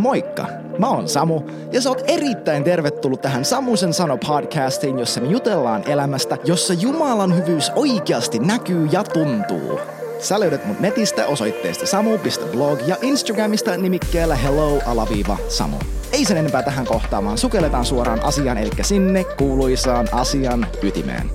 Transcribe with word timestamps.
Moikka! 0.00 0.46
Mä 0.78 0.88
oon 0.88 1.08
Samu 1.08 1.42
ja 1.72 1.80
sä 1.80 1.88
oot 1.88 2.02
erittäin 2.06 2.64
tervetullut 2.64 3.20
tähän 3.20 3.44
Samusen 3.44 3.94
sano 3.94 4.16
podcastiin, 4.16 4.98
jossa 4.98 5.20
me 5.20 5.28
jutellaan 5.28 5.82
elämästä, 5.88 6.38
jossa 6.44 6.74
Jumalan 6.74 7.36
hyvyys 7.36 7.72
oikeasti 7.76 8.38
näkyy 8.38 8.86
ja 8.92 9.04
tuntuu. 9.04 9.80
Sä 10.18 10.40
löydät 10.40 10.66
mut 10.66 10.80
netistä 10.80 11.26
osoitteesta 11.26 11.86
samu.blog 11.86 12.80
ja 12.86 12.96
Instagramista 13.02 13.76
nimikkeellä 13.76 14.34
hello-samu. 14.34 15.76
Ei 16.12 16.24
sen 16.24 16.36
enempää 16.36 16.62
tähän 16.62 16.86
kohtaan, 16.86 17.24
vaan 17.24 17.38
sukelletaan 17.38 17.84
suoraan 17.84 18.24
asiaan, 18.24 18.58
eli 18.58 18.70
sinne 18.82 19.24
kuuluisaan 19.24 20.08
asian 20.12 20.66
ytimeen. 20.82 21.30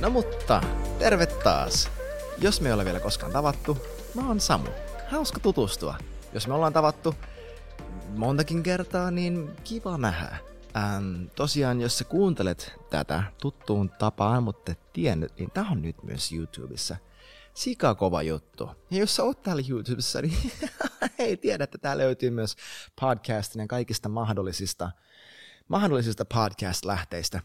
No 0.00 0.10
mutta, 0.10 0.60
terve 0.98 1.26
taas. 1.26 1.88
Jos 2.38 2.60
me 2.60 2.68
ei 2.68 2.72
ole 2.72 2.84
vielä 2.84 3.00
koskaan 3.00 3.32
tavattu, 3.32 3.78
mä 4.14 4.28
oon 4.28 4.40
Samu. 4.40 4.68
Hauska 5.10 5.40
tutustua. 5.40 5.98
Jos 6.32 6.48
me 6.48 6.54
ollaan 6.54 6.72
tavattu 6.72 7.14
montakin 8.16 8.62
kertaa, 8.62 9.10
niin 9.10 9.50
kiva 9.64 9.98
nähdä. 9.98 10.38
Ähm, 10.76 11.24
tosiaan, 11.36 11.80
jos 11.80 11.98
sä 11.98 12.04
kuuntelet 12.04 12.72
tätä 12.90 13.22
tuttuun 13.40 13.90
tapaan, 13.90 14.42
mutta 14.42 14.72
et 14.72 14.92
tiennyt, 14.92 15.38
niin 15.38 15.50
tää 15.50 15.66
on 15.70 15.82
nyt 15.82 16.02
myös 16.02 16.32
YouTubessa. 16.32 16.96
Sika 17.54 17.94
kova 17.94 18.22
juttu. 18.22 18.70
Ja 18.90 18.98
jos 18.98 19.16
sä 19.16 19.22
oot 19.22 19.42
täällä 19.42 19.62
YouTubessa, 19.68 20.22
niin 20.22 20.52
ei 21.18 21.36
tiedä, 21.36 21.64
että 21.64 21.78
tää 21.78 21.98
löytyy 21.98 22.30
myös 22.30 22.56
podcastin 23.00 23.60
ja 23.60 23.66
kaikista 23.66 24.08
mahdollisista, 24.08 24.90
mahdollisista 25.68 26.24
podcast-lähteistä. 26.24 27.40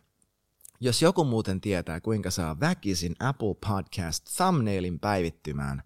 Jos 0.79 1.01
joku 1.01 1.23
muuten 1.23 1.62
tietää, 1.62 2.01
kuinka 2.01 2.31
saa 2.31 2.59
väkisin 2.59 3.15
Apple 3.20 3.55
Podcast 3.67 4.25
thumbnailin 4.37 4.99
päivittymään, 4.99 5.84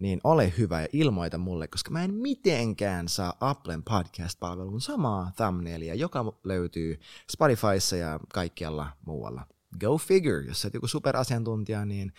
niin 0.00 0.20
ole 0.24 0.52
hyvä 0.58 0.80
ja 0.80 0.88
ilmoita 0.92 1.38
mulle, 1.38 1.68
koska 1.68 1.90
mä 1.90 2.04
en 2.04 2.14
mitenkään 2.14 3.08
saa 3.08 3.36
Applen 3.40 3.82
podcast-palvelun 3.82 4.80
samaa 4.80 5.32
thumbnailia, 5.36 5.94
joka 5.94 6.32
löytyy 6.44 7.00
Spotifyssa 7.30 7.96
ja 7.96 8.20
kaikkialla 8.34 8.92
muualla. 9.06 9.46
Go 9.80 9.98
figure, 9.98 10.44
jos 10.46 10.62
sä 10.62 10.68
oot 10.68 10.74
joku 10.74 10.86
superasiantuntija, 10.86 11.84
niin 11.84 12.12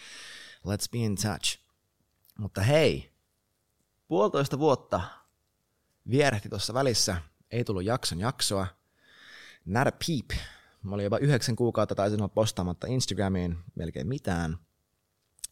let's 0.58 0.92
be 0.92 0.98
in 0.98 1.16
touch. 1.16 1.60
Mutta 2.38 2.62
hei, 2.62 3.12
puolitoista 4.08 4.60
vuotta 4.60 5.02
vierehti 6.10 6.50
tuossa 6.50 6.74
välissä, 6.74 7.18
ei 7.52 7.64
tullut 7.64 7.84
jakson 7.84 8.20
jaksoa, 8.20 8.68
not 9.66 9.88
a 9.88 9.92
peep. 9.92 10.42
Mä 10.84 10.96
olin 10.96 11.04
jopa 11.04 11.18
yhdeksän 11.18 11.56
kuukautta 11.56 11.96
taisin 11.96 12.22
olla 12.22 12.28
postaamatta 12.28 12.88
Instagramiin 12.88 13.58
melkein 13.76 14.08
mitään. 14.08 14.58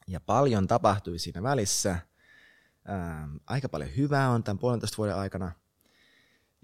Ja 0.07 0.19
paljon 0.19 0.67
tapahtui 0.67 1.19
siinä 1.19 1.43
välissä. 1.43 1.99
Ähm, 2.89 3.35
aika 3.47 3.69
paljon 3.69 3.95
hyvää 3.97 4.29
on 4.29 4.43
tämän 4.43 4.59
puolentoista 4.59 4.97
vuoden 4.97 5.15
aikana. 5.15 5.51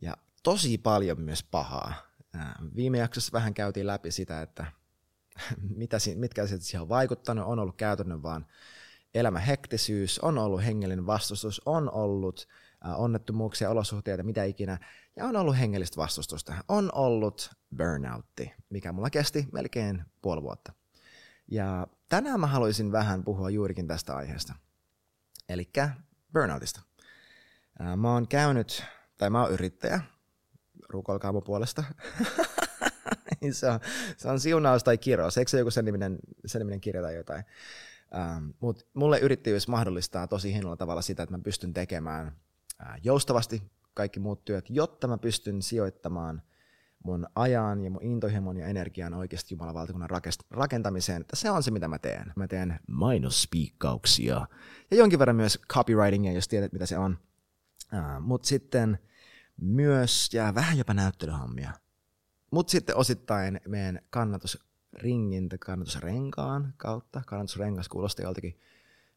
Ja 0.02 0.18
tosi 0.44 0.78
paljon 0.78 1.22
myös 1.22 1.44
pahaa. 1.44 1.94
Ähm, 2.36 2.66
viime 2.76 2.98
jaksossa 2.98 3.32
vähän 3.34 3.54
käytiin 3.54 3.88
läpi 3.88 4.12
sitä, 4.12 4.42
että 4.42 4.66
mitä, 5.78 5.98
mitkä 6.16 6.44
asiat 6.44 6.62
siihen 6.62 6.82
on 6.82 6.90
vaikuttanut. 6.90 7.46
On 7.46 7.60
ollut 7.60 7.78
käytännön 7.78 8.24
vaan 8.24 8.46
elämä 9.14 9.40
hektisyys, 9.40 10.20
on 10.20 10.38
ollut 10.38 10.66
hengellinen 10.66 11.06
vastustus, 11.06 11.62
on 11.66 11.92
ollut 11.92 12.48
äh, 12.86 13.02
onnettomuuksia, 13.02 13.70
olosuhteita, 13.70 14.24
mitä 14.24 14.44
ikinä, 14.44 14.78
ja 15.16 15.26
on 15.26 15.36
ollut 15.36 15.60
hengellistä 15.60 15.98
vastustusta. 15.98 16.54
On 16.68 16.90
ollut 16.96 17.52
burnoutti, 17.78 18.54
mikä 18.70 18.92
mulla 18.92 19.10
kesti 19.10 19.48
melkein 19.52 20.04
puoli 20.22 20.42
vuotta. 20.42 20.74
Ja 21.48 21.88
tänään 22.10 22.40
mä 22.40 22.48
haluaisin 22.48 22.92
vähän 22.92 23.24
puhua 23.24 23.50
juurikin 23.50 23.88
tästä 23.88 24.16
aiheesta. 24.16 24.54
Eli 25.50 25.70
burnoutista. 26.34 26.82
Mä 27.98 28.14
oon 28.14 28.28
käynyt, 28.28 28.84
tai 29.18 29.30
mä 29.30 29.42
oon 29.42 29.52
yrittäjä, 29.52 30.02
rukoilkaa 30.90 31.32
mun 31.32 31.44
puolesta. 31.44 31.84
se, 33.52 33.70
on, 33.70 33.80
se 34.18 34.30
on 34.30 34.40
siunaus 34.40 34.84
tai 34.84 34.98
kirous, 34.98 35.38
eikö 35.38 35.52
se 35.52 35.60
joku 35.60 35.72
sen 35.72 35.86
niminen, 35.86 36.20
sen 36.46 36.60
niminen 36.60 36.82
kirja 36.82 37.02
tai 37.02 37.16
jotain. 37.16 37.44
Mutta 38.60 38.86
mulle 38.94 39.20
yrittäjyys 39.20 39.68
mahdollistaa 39.68 40.28
tosi 40.28 40.54
hienolla 40.54 40.78
tavalla 40.78 41.02
sitä, 41.02 41.24
että 41.24 41.38
mä 41.38 41.44
pystyn 41.44 41.74
tekemään 41.74 42.36
joustavasti 43.04 43.64
kaikki 43.94 44.20
muut 44.20 44.46
työt, 44.46 44.66
jotta 44.70 45.08
mä 45.08 45.18
pystyn 45.18 45.62
sijoittamaan 45.62 46.42
mun 47.04 47.28
ajan 47.36 47.82
ja 47.82 47.92
mun 47.92 48.04
intohimon 48.04 48.58
ja 48.58 48.68
energian 48.68 49.14
oikeasti 49.14 49.54
Jumalan 49.54 49.74
valtakunnan 49.74 50.10
rakentamiseen, 50.52 51.22
että 51.22 51.36
se 51.36 51.52
on 51.52 51.64
se, 51.64 51.72
mitä 51.72 51.88
mä 51.88 52.00
teen. 52.00 52.34
Mä 52.36 52.48
teen 52.48 52.80
mainospiikkauksia 52.88 54.48
ja 54.92 54.98
jonkin 54.98 55.20
verran 55.20 55.36
myös 55.36 55.60
copywritingia, 55.74 56.32
jos 56.32 56.48
tiedät, 56.48 56.74
mitä 56.74 56.86
se 56.86 56.98
on. 56.98 57.18
Uh, 57.94 58.22
Mutta 58.22 58.48
sitten 58.48 59.00
myös, 59.62 60.34
ja 60.34 60.56
vähän 60.56 60.78
jopa 60.78 60.94
näyttelyhommia. 60.94 61.72
Mutta 62.52 62.72
sitten 62.72 62.96
osittain 62.96 63.62
meidän 63.68 64.00
kannatusringin 64.10 65.50
tai 65.50 65.58
kannatusrenkaan 65.58 66.74
kautta. 66.78 67.22
Kannatusrengas 67.26 67.90
kuulostaa 67.90 68.24
joltakin, 68.24 68.60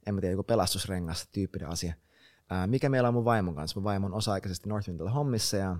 en 0.06 0.14
mä 0.14 0.20
tiedä, 0.20 0.32
joku 0.32 0.42
pelastusrengas 0.42 1.28
tyyppinen 1.32 1.68
asia. 1.68 1.94
Uh, 2.40 2.70
mikä 2.70 2.88
meillä 2.88 3.08
on 3.08 3.14
mun 3.14 3.24
vaimon 3.24 3.54
kanssa? 3.54 3.80
Mun 3.80 3.84
vaimo 3.84 4.06
on 4.06 4.14
osa-aikaisesti 4.14 4.68
Northwindilla 4.68 5.10
hommissa 5.10 5.56
ja 5.56 5.76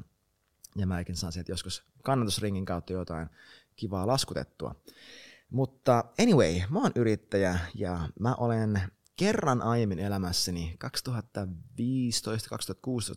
ja 0.77 0.87
mäkin 0.87 1.17
saan 1.17 1.33
sieltä 1.33 1.53
joskus 1.53 1.85
kannatusringin 2.03 2.65
kautta 2.65 2.93
jotain 2.93 3.29
kivaa 3.77 4.07
laskutettua. 4.07 4.75
Mutta 5.51 6.05
anyway, 6.23 6.61
mä 6.71 6.81
oon 6.81 6.93
yrittäjä 6.95 7.59
ja 7.75 8.09
mä 8.21 8.35
olen 8.35 8.81
kerran 9.17 9.62
aiemmin 9.62 9.99
elämässäni 9.99 10.77
2015-2016 10.85 10.89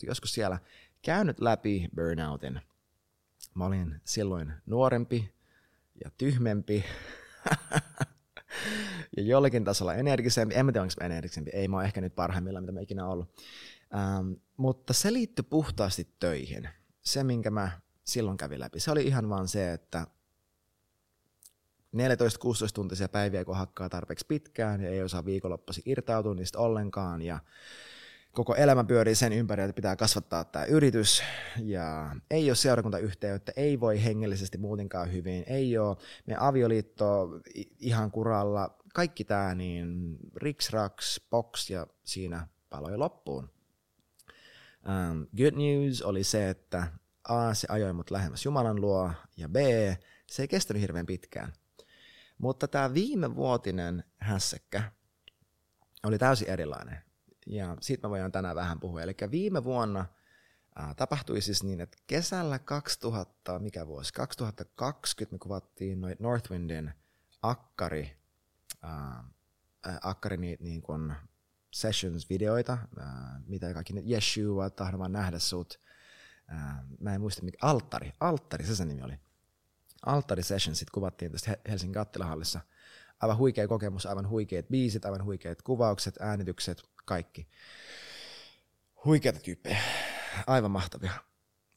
joskus 0.08 0.34
siellä 0.34 0.60
käynyt 1.02 1.40
läpi 1.40 1.90
burnoutin. 1.96 2.62
Mä 3.54 3.66
olin 3.66 4.02
silloin 4.04 4.54
nuorempi 4.66 5.34
ja 6.04 6.12
tyhmempi 6.18 6.86
ja 9.18 9.24
jollakin 9.24 9.64
tasolla 9.64 9.94
energisempi. 9.94 10.56
En 10.56 10.66
mä 10.66 10.72
tiedä, 10.72 10.82
onko 10.82 10.94
mä 11.00 11.06
energisempi. 11.06 11.52
Ei, 11.54 11.68
mä 11.68 11.78
oon 11.78 11.86
ehkä 11.86 12.02
nyt 12.02 12.16
parhaimmillaan, 12.16 12.64
mitä 12.64 12.72
mä 12.72 12.80
ikinä 12.80 13.08
ollut. 13.08 13.30
Ähm, 13.96 14.32
mutta 14.58 14.94
se 14.94 15.14
liittyy 15.14 15.46
puhtaasti 15.50 16.08
töihin 16.20 16.70
se, 17.08 17.24
minkä 17.24 17.50
mä 17.50 17.72
silloin 18.04 18.38
kävin 18.38 18.60
läpi, 18.60 18.80
se 18.80 18.92
oli 18.92 19.04
ihan 19.04 19.30
vaan 19.30 19.48
se, 19.48 19.74
että 19.74 20.08
14-16 21.96 22.00
tuntisia 22.74 23.10
päiviä, 23.10 23.46
kun 23.46 23.56
hakkaa 23.56 23.90
tarpeeksi 23.90 24.26
pitkään 24.28 24.82
ja 24.82 24.90
ei 24.90 25.04
osaa 25.04 25.26
viikonloppuisin 25.26 25.84
irtautua 25.86 26.34
niistä 26.34 26.60
ollenkaan 26.60 27.22
ja 27.22 27.40
koko 28.32 28.56
elämä 28.56 28.84
pyörii 28.84 29.16
sen 29.16 29.34
ympärillä, 29.34 29.66
että 29.70 29.76
pitää 29.76 29.96
kasvattaa 29.96 30.44
tämä 30.44 30.66
yritys 30.66 31.24
ja 31.64 32.16
ei 32.32 32.50
ole 32.50 32.56
seurakuntayhteyttä, 32.56 33.52
ei 33.56 33.80
voi 33.80 34.04
hengellisesti 34.04 34.58
muutenkaan 34.58 35.12
hyvin, 35.12 35.44
ei 35.48 35.78
ole 35.78 35.98
me 36.26 36.36
avioliitto 36.40 37.30
ihan 37.80 38.12
kuralla, 38.12 38.78
kaikki 38.94 39.24
tämä 39.24 39.56
niin 39.56 40.18
riksraks, 40.36 41.22
box 41.30 41.70
ja 41.70 41.88
siinä 42.04 42.48
paloi 42.70 42.98
loppuun. 42.98 43.57
Um, 44.88 45.28
good 45.38 45.54
news 45.54 46.02
oli 46.02 46.24
se, 46.24 46.50
että 46.50 46.88
A, 47.24 47.54
se 47.54 47.68
ajoi 47.70 47.94
mut 47.94 48.12
lähemmäs 48.12 48.46
Jumalan 48.46 48.82
luo, 48.82 49.12
ja 49.38 49.50
B, 49.50 49.56
se 50.28 50.44
ei 50.44 50.48
kestänyt 50.48 50.82
hirveän 50.82 51.06
pitkään. 51.06 51.54
Mutta 52.38 52.68
tämä 52.68 52.94
viime 52.94 53.36
vuotinen 53.36 54.04
hässäkkä 54.18 54.92
oli 56.04 56.18
täysin 56.18 56.50
erilainen. 56.50 56.98
Ja 57.48 57.78
siitä 57.82 58.08
mä 58.08 58.10
voin 58.10 58.32
tänään 58.32 58.56
vähän 58.56 58.80
puhua. 58.80 59.02
Eli 59.02 59.16
viime 59.32 59.64
vuonna 59.64 60.06
ää, 60.76 60.94
tapahtui 60.94 61.42
siis 61.42 61.64
niin, 61.64 61.82
että 61.82 61.98
kesällä 62.08 62.60
2000, 62.60 63.60
mikä 63.60 63.88
vuosi, 63.88 64.14
2020 64.14 65.36
me 65.36 65.40
kuvattiin 65.40 66.00
Northwindin 66.20 66.94
akkari, 67.42 68.18
ää, 68.82 69.24
akkari 70.02 70.38
niin, 70.38 70.58
niin 70.62 70.82
kuin 70.82 71.14
sessions-videoita, 71.72 72.78
ää, 73.00 73.42
mitä 73.48 73.74
kaikki 73.74 73.94
ne, 73.94 74.04
Yeshua, 74.10 74.70
tahdon 74.70 75.00
vaan 75.00 75.12
nähdä 75.12 75.40
sut, 75.40 75.80
ää, 76.48 76.84
mä 77.00 77.14
en 77.14 77.22
muista 77.22 77.44
mikä, 77.44 77.58
Alttari, 77.62 78.14
Alttari, 78.20 78.66
se 78.66 78.76
sen 78.76 78.88
nimi 78.88 79.02
oli. 79.02 79.20
Alttari 80.06 80.44
Sessionsit 80.44 80.90
kuvattiin 80.90 81.32
tästä 81.32 81.58
Helsingin 81.70 81.94
kattilahallissa. 81.94 82.60
Aivan 83.20 83.38
huikea 83.38 83.68
kokemus, 83.68 84.06
aivan 84.06 84.30
huikeat 84.30 84.68
biisit, 84.68 85.06
aivan 85.06 85.24
huikeat 85.24 85.62
kuvaukset, 85.62 86.16
äänitykset, 86.20 86.82
kaikki. 87.06 87.48
Huikeita 89.06 89.40
tyyppejä, 89.40 89.80
aivan 90.48 90.72
mahtavia. 90.72 91.12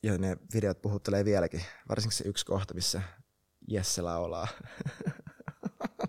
Ja 0.03 0.19
ne 0.19 0.37
videot 0.55 0.83
puhuttelee 0.83 1.25
vieläkin, 1.25 1.65
varsinkin 1.89 2.17
se 2.17 2.29
yksi 2.29 2.47
kohta, 2.47 2.75
missä 2.75 3.03
Jesse 3.69 4.03
laulaa. 4.03 4.49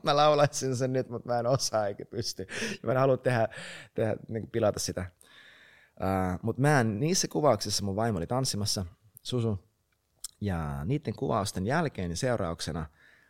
mä 0.03 0.15
laulaisin 0.15 0.75
sen 0.75 0.93
nyt, 0.93 1.09
mutta 1.09 1.29
mä 1.29 1.39
en 1.39 1.47
osaa 1.47 1.87
eikä 1.87 2.05
pysty. 2.05 2.47
Ja 2.71 2.79
mä 2.87 2.91
en 2.91 2.97
halua 2.97 3.17
tehdä, 3.17 3.47
tehdä 3.93 4.15
niin 4.27 4.49
pilata 4.49 4.79
sitä. 4.79 5.11
Uh, 6.01 6.39
mutta 6.41 6.61
mä 6.61 6.79
en, 6.79 6.99
niissä 6.99 7.27
kuvauksissa 7.27 7.85
mun 7.85 7.95
vaimo 7.95 8.17
oli 8.17 8.27
tanssimassa, 8.27 8.85
Susu, 9.21 9.59
ja 10.41 10.85
niiden 10.85 11.15
kuvausten 11.15 11.67
jälkeen 11.67 12.11
ja 12.11 12.17
seurauksena 12.17 12.85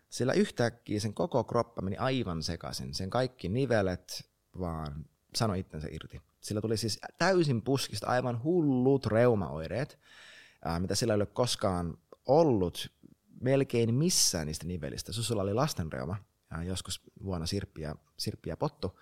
sillä 0.10 0.34
yhtäkkiä 0.34 1.00
sen 1.00 1.14
koko 1.14 1.44
kroppa 1.44 1.82
meni 1.82 1.98
aivan 1.98 2.44
sekaisin. 2.44 2.94
Sen 2.94 3.10
kaikki 3.10 3.50
nivelet 3.50 4.30
vaan 4.60 5.06
sanoi 5.36 5.60
itsensä 5.60 5.88
irti. 5.92 6.22
Sillä 6.42 6.62
tuli 6.62 6.78
siis 6.78 7.00
täysin 7.18 7.62
puskista 7.62 8.08
aivan 8.08 8.44
hullut 8.44 9.06
reumaoireet, 9.06 10.00
ää, 10.66 10.80
mitä 10.80 10.96
sillä 10.96 11.14
ei 11.14 11.16
ole 11.16 11.26
koskaan 11.26 11.98
ollut 12.26 12.92
melkein 13.42 13.94
missään 13.94 14.48
niistä 14.48 14.66
nivelistä. 14.66 15.12
Susulla 15.12 15.42
oli 15.42 15.54
lastenreuma, 15.54 16.16
joskus 16.66 17.02
vuonna 17.24 17.46
Sirppi 17.46 17.82
ja, 17.82 17.96
Sirppi 18.18 18.50
ja 18.50 18.58
Pottu, 18.58 19.00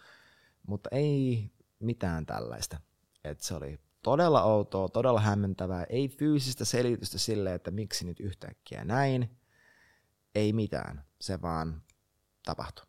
mutta 0.67 0.89
ei 0.91 1.51
mitään 1.79 2.25
tällaista. 2.25 2.79
Et 3.23 3.39
se 3.39 3.55
oli 3.55 3.79
todella 4.03 4.43
outoa, 4.43 4.89
todella 4.89 5.19
hämmentävää, 5.19 5.83
ei 5.83 6.09
fyysistä 6.09 6.65
selitystä 6.65 7.17
sille, 7.17 7.53
että 7.53 7.71
miksi 7.71 8.05
nyt 8.05 8.19
yhtäkkiä 8.19 8.85
näin, 8.85 9.39
ei 10.35 10.53
mitään, 10.53 11.05
se 11.21 11.41
vaan 11.41 11.83
tapahtui. 12.45 12.85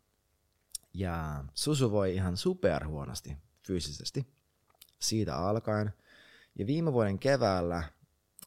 Ja 0.93 1.43
Susu 1.53 1.91
voi 1.91 2.15
ihan 2.15 2.37
super 2.37 2.87
huonosti 2.87 3.37
fyysisesti 3.67 4.27
siitä 4.99 5.37
alkaen. 5.37 5.93
Ja 6.59 6.67
viime 6.67 6.93
vuoden 6.93 7.19
keväällä 7.19 7.83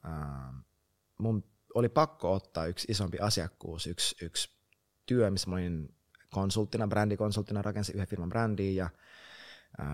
ää, 0.03 0.55
mun 1.19 1.45
oli 1.75 1.89
pakko 1.89 2.33
ottaa 2.33 2.67
yksi 2.67 2.87
isompi 2.91 3.19
asiakkuus, 3.19 3.87
yksi, 3.87 4.25
yksi 4.25 4.51
työ, 5.07 5.31
missä 5.31 5.51
mä 5.51 5.57
olin 5.57 5.95
konsulttina, 6.35 6.89
brändikonsulttina, 6.89 7.63
rakensin 7.63 7.95
yhden 7.95 8.09
firman 8.09 8.29
brändiin 8.29 8.77
ja 8.77 8.91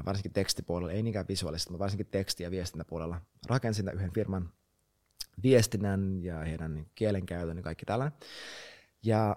varsinkin 0.07 0.33
tekstipuolella, 0.33 0.93
ei 0.93 1.03
niinkään 1.03 1.29
visuaalisesti, 1.29 1.71
mutta 1.71 1.83
varsinkin 1.83 2.07
teksti- 2.07 2.43
ja 2.43 2.51
viestintäpuolella 2.51 3.21
rakensin 3.47 3.91
yhden 3.95 4.13
firman 4.13 4.53
viestinnän 5.43 6.23
ja 6.23 6.39
heidän 6.39 6.75
niin 6.75 6.91
kielenkäytön 6.95 7.57
ja 7.57 7.63
kaikki 7.63 7.87
tällainen. 7.87 8.19
Ja 9.03 9.37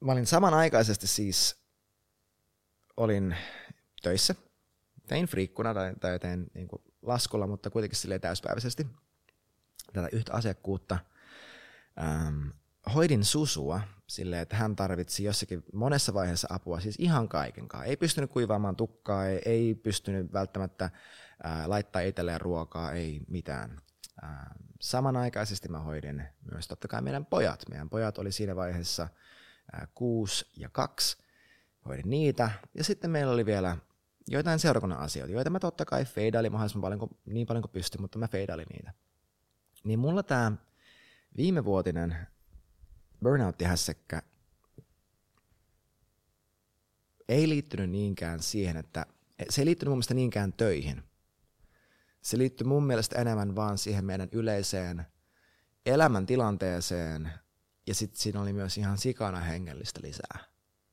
mä 0.00 0.12
olin 0.12 0.26
samanaikaisesti 0.26 1.06
siis, 1.06 1.56
olin 2.96 3.36
töissä, 4.02 4.34
tein 5.06 5.26
friikkuna 5.26 5.74
tai, 5.74 5.94
tai 6.00 6.18
tein 6.18 6.46
niin 6.54 6.68
kuin 6.68 6.82
laskulla, 7.02 7.46
mutta 7.46 7.70
kuitenkin 7.70 8.20
täyspäiväisesti 8.20 8.86
tätä 9.92 10.08
yhtä 10.12 10.32
asiakkuutta. 10.32 10.98
Ähm, 12.02 12.48
hoidin 12.94 13.24
Susua 13.24 13.80
silleen, 14.06 14.42
että 14.42 14.56
hän 14.56 14.76
tarvitsi 14.76 15.24
jossakin 15.24 15.64
monessa 15.72 16.14
vaiheessa 16.14 16.48
apua, 16.50 16.80
siis 16.80 16.96
ihan 16.98 17.28
kaikenkaan. 17.28 17.86
Ei 17.86 17.96
pystynyt 17.96 18.30
kuivaamaan 18.30 18.76
tukkaa, 18.76 19.26
ei, 19.26 19.42
ei 19.44 19.74
pystynyt 19.74 20.32
välttämättä 20.32 20.90
ää, 21.42 21.70
laittaa 21.70 22.02
itselleen 22.02 22.40
ruokaa, 22.40 22.92
ei 22.92 23.20
mitään. 23.28 23.80
Ää, 24.22 24.54
samanaikaisesti 24.80 25.68
mä 25.68 25.78
hoidin 25.78 26.24
myös 26.52 26.68
totta 26.68 26.88
kai 26.88 27.02
meidän 27.02 27.26
pojat. 27.26 27.64
Meidän 27.68 27.90
pojat 27.90 28.18
oli 28.18 28.32
siinä 28.32 28.56
vaiheessa 28.56 29.08
ää, 29.72 29.88
kuusi 29.94 30.46
ja 30.56 30.68
kaksi. 30.68 31.16
Hoidin 31.88 32.10
niitä. 32.10 32.50
Ja 32.74 32.84
sitten 32.84 33.10
meillä 33.10 33.32
oli 33.32 33.46
vielä 33.46 33.76
joitain 34.28 34.58
seurakunnan 34.58 34.98
asioita, 34.98 35.32
joita 35.32 35.50
mä 35.50 35.60
totta 35.60 35.84
kai 35.84 36.04
feidailin 36.04 36.52
mahdollisimman 36.52 36.82
paljon 36.82 36.98
kuin, 36.98 37.16
niin 37.26 37.46
paljon 37.46 37.62
kuin 37.62 37.72
pystyn, 37.72 38.00
mutta 38.00 38.18
mä 38.18 38.28
feidailin 38.28 38.66
niitä. 38.72 38.92
Niin 39.84 39.98
mulla 39.98 40.22
tämä 40.22 40.52
viimevuotinen 41.36 42.16
burnout-hässäkkä 43.22 44.22
ei 47.28 47.48
liittynyt 47.48 47.90
niinkään 47.90 48.42
siihen, 48.42 48.76
että 48.76 49.06
se 49.50 49.62
ei 49.62 49.66
liittynyt 49.66 49.90
mun 49.90 49.96
mielestä 49.96 50.14
niinkään 50.14 50.52
töihin. 50.52 51.02
Se 52.20 52.38
liittyy 52.38 52.66
mun 52.66 52.86
mielestä 52.86 53.20
enemmän 53.20 53.56
vaan 53.56 53.78
siihen 53.78 54.04
meidän 54.04 54.28
yleiseen 54.32 55.06
elämäntilanteeseen 55.86 57.30
ja 57.86 57.94
sitten 57.94 58.20
siinä 58.20 58.40
oli 58.40 58.52
myös 58.52 58.78
ihan 58.78 58.98
sikana 58.98 59.40
hengellistä 59.40 60.00
lisää, 60.02 60.38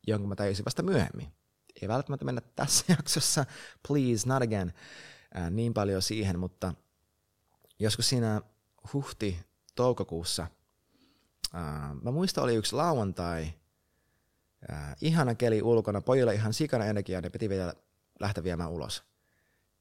jonka 0.08 0.28
mä 0.28 0.36
tajusin 0.36 0.66
vasta 0.66 0.84
myöhemmin. 0.84 1.34
Ei 1.82 1.88
välttämättä 1.88 2.26
mennä 2.26 2.42
tässä 2.56 2.86
jaksossa, 2.98 3.46
please, 3.88 4.28
not 4.28 4.44
again, 4.44 4.74
ää, 5.34 5.50
niin 5.50 5.74
paljon 5.74 6.02
siihen, 6.02 6.40
mutta 6.40 6.74
joskus 7.80 8.10
siinä 8.10 8.42
huhti-toukokuussa– 8.94 10.48
Uh, 11.53 12.01
mä 12.01 12.12
muistan, 12.12 12.44
oli 12.44 12.56
yksi 12.56 12.75
lauantai, 12.75 13.53
uh, 14.69 14.77
ihana 15.01 15.36
keli 15.36 15.62
ulkona, 15.62 16.01
pojilla 16.01 16.31
ihan 16.31 16.53
sikana 16.53 16.86
energiaa, 16.86 17.21
ne 17.21 17.30
piti 17.30 17.50
vielä 17.50 17.74
lähteä 18.19 18.44
viemään 18.44 18.71
ulos. 18.71 19.03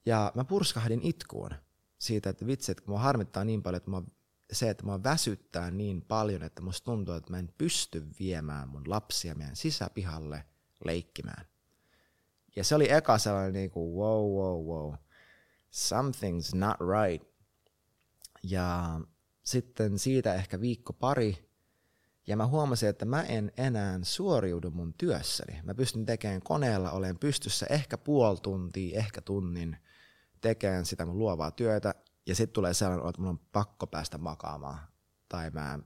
Ja 0.07 0.33
mä 0.35 0.45
purskahdin 0.45 1.01
itkuun 1.03 1.51
siitä, 1.99 2.31
että 2.31 2.47
vitsi, 2.47 2.73
että 2.73 2.85
mua 2.87 2.99
harmittaa 2.99 3.45
niin 3.45 3.63
paljon, 3.63 3.77
että 3.77 3.91
mua, 3.91 4.03
se, 4.53 4.71
että 4.71 4.85
mua 4.85 5.03
väsyttää 5.03 5.71
niin 5.71 6.03
paljon, 6.03 6.43
että 6.43 6.63
musta 6.63 6.85
tuntuu, 6.85 7.15
että 7.15 7.31
mä 7.31 7.39
en 7.39 7.55
pysty 7.59 8.07
viemään 8.19 8.69
mun 8.69 8.91
lapsia 8.91 9.35
meidän 9.35 9.57
sisäpihalle 9.57 10.45
leikkimään. 10.85 11.45
Ja 12.57 12.65
se 12.65 12.75
oli 12.75 12.93
eka 12.93 13.19
sellainen 13.19 13.53
niin 13.53 13.71
kuin, 13.71 13.95
wow, 13.95 14.25
wow, 14.25 14.67
wow, 14.67 14.95
something's 15.71 16.57
not 16.59 16.77
right. 16.81 17.29
Ja 18.43 19.01
sitten 19.43 19.99
siitä 19.99 20.35
ehkä 20.35 20.61
viikko 20.61 20.93
pari 20.93 21.50
ja 22.31 22.37
mä 22.37 22.47
huomasin, 22.47 22.89
että 22.89 23.05
mä 23.05 23.23
en 23.23 23.53
enää 23.57 23.99
suoriudu 24.03 24.71
mun 24.71 24.95
työssäni. 24.95 25.61
Mä 25.63 25.75
pystyn 25.75 26.07
tekemään 26.07 26.43
koneella, 26.43 26.91
olen 26.91 27.19
pystyssä 27.19 27.67
ehkä 27.71 27.99
puoli 27.99 28.39
tuntia, 28.43 28.99
ehkä 28.99 29.21
tunnin 29.21 29.77
tekemään 30.41 30.87
sitä 30.87 31.07
mun 31.07 31.19
luovaa 31.19 31.51
työtä. 31.51 31.95
Ja 32.27 32.35
sitten 32.35 32.53
tulee 32.53 32.75
sellainen, 32.75 33.09
että 33.09 33.21
mun 33.21 33.31
on 33.31 33.41
pakko 33.53 33.87
päästä 33.87 34.19
makaamaan. 34.19 34.79
Tai 35.29 35.51
mä 35.51 35.79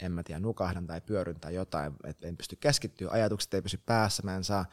en 0.00 0.12
mä 0.12 0.22
tiedä, 0.22 0.40
nukahdan 0.40 0.86
tai 0.86 1.00
pyöryn 1.00 1.40
tai 1.40 1.54
jotain, 1.54 1.92
että 2.04 2.28
en 2.28 2.36
pysty 2.36 2.56
keskittyä, 2.56 3.10
ajatukset 3.10 3.54
ei 3.54 3.62
pysy 3.62 3.78
päässä, 3.86 4.22
mä 4.22 4.36
en 4.36 4.44
saa 4.44 4.66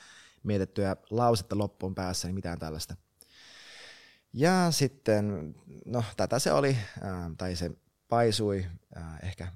mietittyä 0.44 0.96
lausetta 1.10 1.58
loppuun 1.58 1.96
päässä, 1.96 2.28
niin 2.28 2.36
mitään 2.36 2.60
tällaista. 2.60 2.96
Ja 4.34 4.72
sitten, 4.72 5.56
no 5.86 6.04
tätä 6.18 6.40
se 6.40 6.52
oli, 6.52 6.78
tai 7.38 7.56
se 7.56 7.72
paisui 8.10 8.66
ehkä 9.24 9.48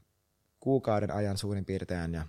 kuukauden 0.59 1.11
ajan 1.11 1.37
suurin 1.37 1.65
piirtein 1.65 2.13
ja 2.13 2.27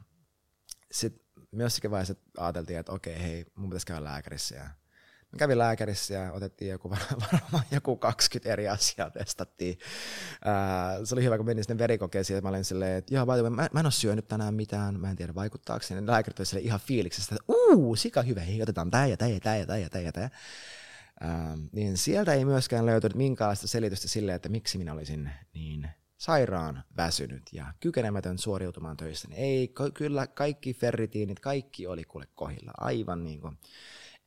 sitten 0.92 1.22
myöskin 1.50 1.90
vaiheessa 1.90 2.14
ajateltiin, 2.38 2.78
että 2.78 2.92
okei, 2.92 3.22
hei, 3.22 3.46
mun 3.54 3.70
pitäisi 3.70 3.86
käydä 3.86 4.04
lääkärissä 4.04 4.56
ja 4.56 4.70
Mä 5.32 5.38
kävin 5.38 5.58
lääkärissä 5.58 6.14
ja 6.14 6.32
otettiin 6.32 6.70
joku, 6.70 6.90
varmaan 7.32 7.64
joku 7.70 7.96
20 7.96 8.52
eri 8.52 8.68
asiaa 8.68 9.10
testattiin. 9.10 9.78
Ää, 10.44 11.04
se 11.04 11.14
oli 11.14 11.24
hyvä, 11.24 11.36
kun 11.36 11.46
menin 11.46 11.64
sinne 11.64 11.78
verikokeisiin, 11.78 12.36
että 12.36 12.46
mä 12.46 12.48
olin 12.48 12.64
silleen, 12.64 12.98
että 12.98 13.14
joo, 13.14 13.26
mä, 13.26 13.50
mä, 13.50 13.80
en 13.80 13.86
ole 13.86 13.90
syönyt 13.90 14.28
tänään 14.28 14.54
mitään, 14.54 15.00
mä 15.00 15.10
en 15.10 15.16
tiedä 15.16 15.34
vaikuttaako 15.34 15.82
sinne. 15.82 16.12
Lääkärit 16.12 16.40
oli 16.40 16.64
ihan 16.64 16.80
fiiliksestä, 16.80 17.34
että 17.34 17.44
uu, 17.48 17.96
sika 17.96 18.22
hyvä, 18.22 18.40
hei, 18.40 18.62
otetaan 18.62 18.90
tää 18.90 19.06
ja 19.06 19.16
tää 19.16 19.28
ja 19.28 19.40
tää 19.40 19.56
ja 19.56 19.66
tää 19.66 19.78
ja 19.78 19.90
tää 19.90 20.02
ja 20.02 20.12
tää. 20.12 20.30
Ää, 21.20 21.58
niin 21.72 21.96
sieltä 21.96 22.34
ei 22.34 22.44
myöskään 22.44 22.86
löytynyt 22.86 23.16
minkäänlaista 23.16 23.68
selitystä 23.68 24.08
sille, 24.08 24.34
että 24.34 24.48
miksi 24.48 24.78
minä 24.78 24.92
olisin 24.92 25.30
niin 25.54 25.90
sairaan 26.20 26.84
väsynyt 26.96 27.42
ja 27.52 27.74
kykenemätön 27.80 28.38
suoriutumaan 28.38 28.96
töistä, 28.96 29.28
niin 29.28 29.40
ei, 29.40 29.74
kyllä 29.94 30.26
kaikki 30.26 30.74
ferritiinit, 30.74 31.40
kaikki 31.40 31.86
oli 31.86 32.04
kuule 32.04 32.26
kohilla. 32.34 32.72
Aivan 32.76 33.24
niin 33.24 33.40
kuin 33.40 33.58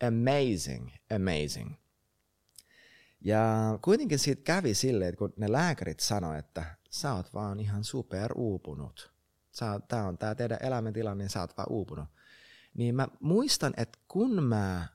amazing, 0.08 0.90
amazing. 1.16 1.74
Ja 3.22 3.44
kuitenkin 3.82 4.20
siitä 4.20 4.42
kävi 4.44 4.74
silleen, 4.74 5.10
että 5.10 5.20
kun 5.20 5.34
ne 5.38 5.52
lääkärit 5.52 6.00
sanoivat, 6.00 6.46
että 6.46 6.78
sä 6.90 7.14
oot 7.14 7.34
vaan 7.34 7.60
ihan 7.60 7.84
super 7.84 8.32
uupunut. 8.36 9.14
Tää 9.88 10.08
on 10.08 10.18
tää 10.18 10.36
teidän 10.36 10.58
elämäntilanne, 10.62 11.24
niin 11.24 11.30
sä 11.30 11.42
oot 11.42 11.58
vaan 11.58 11.72
uupunut. 11.72 12.06
Niin 12.74 12.96
mä 12.96 13.08
muistan, 13.20 13.74
että 13.78 14.00
kun 14.08 14.44
mä, 14.44 14.88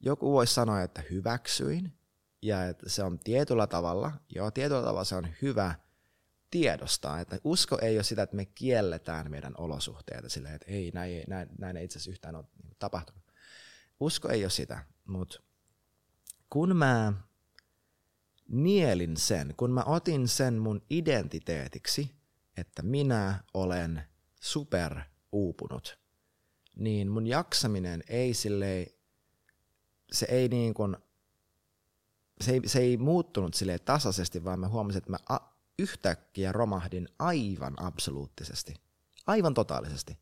joku 0.00 0.32
voisi 0.32 0.54
sanoa, 0.54 0.82
että 0.82 1.02
hyväksyin, 1.10 1.97
ja 2.42 2.68
että 2.68 2.88
se 2.88 3.02
on 3.02 3.18
tietyllä 3.18 3.66
tavalla, 3.66 4.12
joo, 4.34 4.50
tietyllä 4.50 4.82
tavalla 4.82 5.04
se 5.04 5.14
on 5.14 5.28
hyvä 5.42 5.74
tiedostaa, 6.50 7.20
että 7.20 7.38
usko 7.44 7.78
ei 7.82 7.96
ole 7.96 8.02
sitä, 8.04 8.22
että 8.22 8.36
me 8.36 8.44
kielletään 8.44 9.30
meidän 9.30 9.54
olosuhteita 9.58 10.28
silleen, 10.28 10.54
että 10.54 10.66
ei, 10.70 10.90
näin, 10.94 11.24
näin, 11.28 11.48
näin 11.58 11.76
ei 11.76 11.84
itse 11.84 11.98
asiassa 11.98 12.10
yhtään 12.10 12.36
ole 12.36 12.44
niin 12.62 12.76
tapahtunut. 12.78 13.22
Usko 14.00 14.28
ei 14.28 14.44
ole 14.44 14.50
sitä, 14.50 14.84
mutta 15.06 15.40
kun 16.50 16.76
mä 16.76 17.12
nielin 18.48 19.16
sen, 19.16 19.54
kun 19.56 19.70
mä 19.70 19.82
otin 19.86 20.28
sen 20.28 20.54
mun 20.54 20.82
identiteetiksi, 20.90 22.14
että 22.56 22.82
minä 22.82 23.44
olen 23.54 24.02
super 24.40 25.00
uupunut, 25.32 25.98
niin 26.76 27.10
mun 27.10 27.26
jaksaminen 27.26 28.02
ei 28.08 28.34
silleen, 28.34 28.86
se 30.12 30.26
ei 30.30 30.48
niin 30.48 30.74
kuin 30.74 30.96
se 32.40 32.52
ei, 32.52 32.60
se 32.66 32.78
ei 32.78 32.96
muuttunut 32.96 33.54
sille 33.54 33.78
tasaisesti, 33.78 34.44
vaan 34.44 34.60
mä 34.60 34.68
huomasin, 34.68 34.98
että 34.98 35.10
mä 35.10 35.18
a, 35.28 35.38
yhtäkkiä 35.78 36.52
romahdin 36.52 37.08
aivan 37.18 37.74
absoluuttisesti. 37.82 38.74
Aivan 39.26 39.54
totaalisesti. 39.54 40.18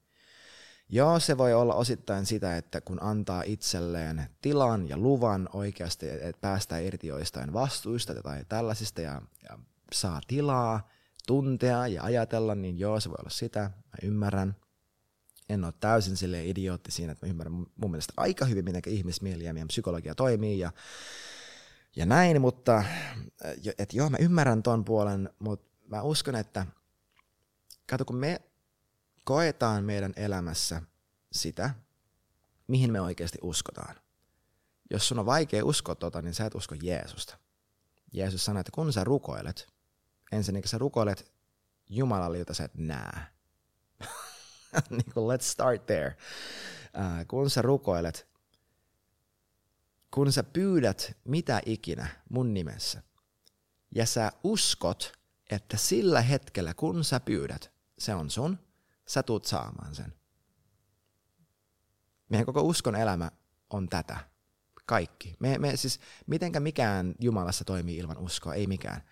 Joo, 0.89 1.21
se 1.21 1.39
voi 1.39 1.55
olla 1.55 1.75
osittain 1.75 2.27
sitä, 2.27 2.57
että 2.57 2.81
kun 2.81 3.03
antaa 3.03 3.43
itselleen 3.43 4.29
tilan 4.43 4.89
ja 4.89 4.99
luvan 4.99 5.49
oikeasti, 5.53 6.09
että 6.09 6.41
päästään 6.41 6.83
irti 6.83 7.07
joistain 7.07 7.53
vastuista 7.53 8.23
tai 8.23 8.45
tällaisista 8.49 9.01
ja, 9.01 9.23
ja 9.43 9.59
saa 9.93 10.21
tilaa, 10.27 10.89
tuntea 11.27 11.87
ja 11.87 12.03
ajatella, 12.03 12.55
niin 12.55 12.79
joo, 12.79 13.01
se 13.01 13.09
voi 13.09 13.17
olla 13.21 13.31
sitä, 13.31 13.61
mä 13.61 13.99
ymmärrän. 14.03 14.57
En 15.49 15.65
ole 15.65 15.75
täysin 15.81 16.17
sille 16.17 16.47
idiootti 16.47 16.91
siinä, 16.91 17.13
että 17.13 17.27
mä 17.27 17.31
ymmärrän 17.31 17.55
mun 17.55 17.91
mielestä 17.91 18.13
aika 18.17 18.45
hyvin, 18.45 18.65
miten 18.65 18.83
ihmismieli 18.87 19.45
ja 19.45 19.53
meidän 19.53 19.69
psykologia 19.69 20.15
toimii 20.15 20.59
ja 20.59 20.73
ja 21.97 22.07
näin, 22.07 22.41
mutta 22.41 22.85
että 23.79 23.97
joo, 23.97 24.11
mä 24.11 24.17
ymmärrän 24.21 24.63
ton 24.63 24.85
puolen, 24.85 25.31
mutta 25.39 25.67
mä 25.89 26.03
uskon, 26.03 26.35
että 26.35 26.67
kato, 27.87 28.05
kun 28.05 28.17
me 28.17 28.41
koetaan 29.25 29.85
meidän 29.85 30.13
elämässä 30.17 30.83
sitä, 31.33 31.71
mihin 32.69 32.93
me 32.93 33.01
oikeasti 33.01 33.39
uskotaan. 33.43 33.97
Jos 34.91 35.09
sun 35.09 35.19
on 35.19 35.27
vaikea 35.27 35.65
uskoa 35.65 35.95
tota, 35.95 36.23
niin 36.23 36.35
sä 36.35 36.47
et 36.47 36.55
usko 36.55 36.75
Jeesusta. 36.83 37.39
Jeesus 38.13 38.45
sanoi, 38.45 38.61
että 38.61 38.73
kun 38.75 38.93
sä 38.93 39.05
rukoilet, 39.05 39.69
ensinnäkin 40.33 40.69
sä 40.69 40.79
rukoilet 40.79 41.33
Jumalalle, 41.89 42.39
jota 42.39 42.55
sä 42.55 42.65
et 42.65 42.75
näe. 42.75 43.21
niin 44.91 45.13
kuin, 45.15 45.37
let's 45.37 45.43
start 45.43 45.87
there. 45.87 46.17
Uh, 46.95 47.27
kun 47.29 47.51
sä 47.51 47.63
rukoilet, 47.63 48.29
kun 50.17 50.33
sä 50.33 50.43
pyydät 50.43 51.17
mitä 51.25 51.61
ikinä 51.67 52.07
mun 52.29 52.55
nimessä, 52.55 53.03
ja 53.95 54.07
sä 54.07 54.33
uskot, 54.45 55.13
että 55.51 55.77
sillä 55.77 56.21
hetkellä, 56.21 56.75
kun 56.75 57.05
sä 57.05 57.21
pyydät, 57.21 57.73
se 57.99 58.15
on 58.15 58.31
sun, 58.31 58.59
sä 59.07 59.23
tuut 59.23 59.45
saamaan 59.45 59.95
sen. 59.95 60.13
Meidän 62.29 62.47
koko 62.47 62.63
uskon 62.63 62.97
elämä 62.97 63.31
on 63.71 63.89
tätä. 63.89 64.17
Kaikki. 64.87 65.37
Me, 65.41 65.59
me 65.59 65.77
siis, 65.77 66.01
mitenkä 66.27 66.61
mikään 66.61 67.15
Jumalassa 67.21 67.65
toimii 67.65 67.97
ilman 67.97 68.19
uskoa, 68.19 68.55
ei 68.55 68.67
mikään. 68.67 69.03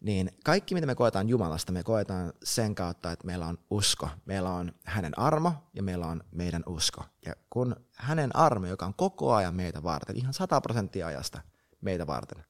Niin 0.00 0.30
kaikki, 0.44 0.74
mitä 0.74 0.86
me 0.86 0.94
koetaan 0.94 1.28
Jumalasta, 1.28 1.72
me 1.72 1.82
koetaan 1.82 2.32
sen 2.42 2.74
kautta, 2.74 3.12
että 3.12 3.26
meillä 3.26 3.46
on 3.46 3.58
usko. 3.70 4.08
Meillä 4.24 4.50
on 4.50 4.72
hänen 4.84 5.18
armo 5.18 5.52
ja 5.74 5.82
meillä 5.82 6.06
on 6.06 6.24
meidän 6.30 6.62
usko. 6.66 7.04
Ja 7.26 7.34
kun 7.50 7.76
hänen 7.94 8.36
armo, 8.36 8.66
joka 8.66 8.86
on 8.86 8.94
koko 8.94 9.34
ajan 9.34 9.54
meitä 9.54 9.82
varten, 9.82 10.16
ihan 10.16 10.34
100 10.34 10.60
prosenttia 10.60 11.06
ajasta 11.06 11.40
meitä 11.80 12.06
varten, 12.06 12.44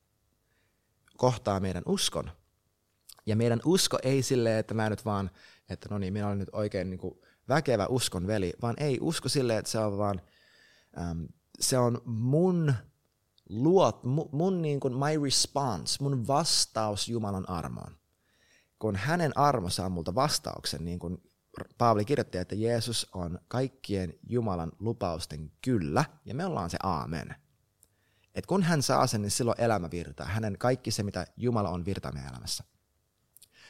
kohtaa 1.16 1.60
meidän 1.60 1.82
uskon. 1.86 2.30
Ja 3.26 3.36
meidän 3.36 3.60
usko 3.64 3.98
ei 4.02 4.22
silleen, 4.22 4.58
että 4.58 4.74
mä 4.74 4.90
nyt 4.90 5.04
vaan, 5.04 5.30
että 5.68 5.88
no 5.90 5.98
niin, 5.98 6.12
minä 6.12 6.26
olen 6.26 6.38
nyt 6.38 6.50
oikein 6.52 6.90
niin 6.90 7.00
kuin 7.00 7.18
väkevä 7.48 7.86
uskon 7.86 8.26
veli, 8.26 8.52
vaan 8.62 8.74
ei 8.78 8.98
usko 9.00 9.28
silleen, 9.28 9.58
että 9.58 9.70
se 9.70 9.78
on 9.78 9.98
vaan, 9.98 10.20
äm, 11.00 11.28
se 11.60 11.78
on 11.78 12.02
mun 12.04 12.74
luot, 13.48 14.04
mun, 14.32 14.62
niin 14.62 14.80
kuin 14.80 14.94
my 14.94 15.24
response, 15.24 16.02
mun 16.02 16.26
vastaus 16.26 17.08
Jumalan 17.08 17.48
armoon. 17.48 17.98
Kun 18.78 18.96
hänen 18.96 19.38
armo 19.38 19.70
saa 19.70 19.88
multa 19.88 20.14
vastauksen, 20.14 20.84
niin 20.84 20.98
kuin 20.98 21.22
Paavali 21.78 22.04
kirjoitti, 22.04 22.38
että 22.38 22.54
Jeesus 22.54 23.10
on 23.14 23.38
kaikkien 23.48 24.14
Jumalan 24.28 24.72
lupausten 24.78 25.52
kyllä, 25.62 26.04
ja 26.24 26.34
me 26.34 26.46
ollaan 26.46 26.70
se 26.70 26.78
aamen. 26.82 27.34
Et 28.34 28.46
kun 28.46 28.62
hän 28.62 28.82
saa 28.82 29.06
sen, 29.06 29.22
niin 29.22 29.30
silloin 29.30 29.60
elämä 29.60 29.90
virtaa. 29.90 30.26
Hänen 30.26 30.58
kaikki 30.58 30.90
se, 30.90 31.02
mitä 31.02 31.26
Jumala 31.36 31.68
on 31.68 31.84
virtaa 31.84 32.12
meidän 32.12 32.30
elämässä. 32.30 32.64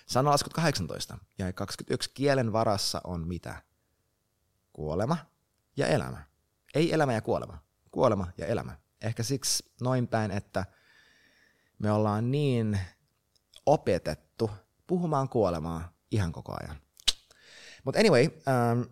Sanalaskut 0.06 0.52
18 0.52 1.18
ja 1.38 1.52
21. 1.52 2.10
Kielen 2.14 2.52
varassa 2.52 3.00
on 3.04 3.28
mitä? 3.28 3.62
Kuolema 4.72 5.16
ja 5.76 5.86
elämä. 5.86 6.22
Ei 6.74 6.92
elämä 6.94 7.12
ja 7.12 7.20
kuolema. 7.20 7.58
Kuolema 7.90 8.26
ja 8.38 8.46
elämä. 8.46 8.78
Ehkä 9.02 9.22
siksi 9.22 9.64
noin 9.80 10.08
päin, 10.08 10.30
että 10.30 10.64
me 11.78 11.92
ollaan 11.92 12.30
niin 12.30 12.78
opetettu 13.66 14.50
puhumaan 14.86 15.28
kuolemaa 15.28 15.92
ihan 16.10 16.32
koko 16.32 16.56
ajan. 16.62 16.76
Mutta 17.84 18.00
anyway, 18.00 18.24
um, 18.24 18.86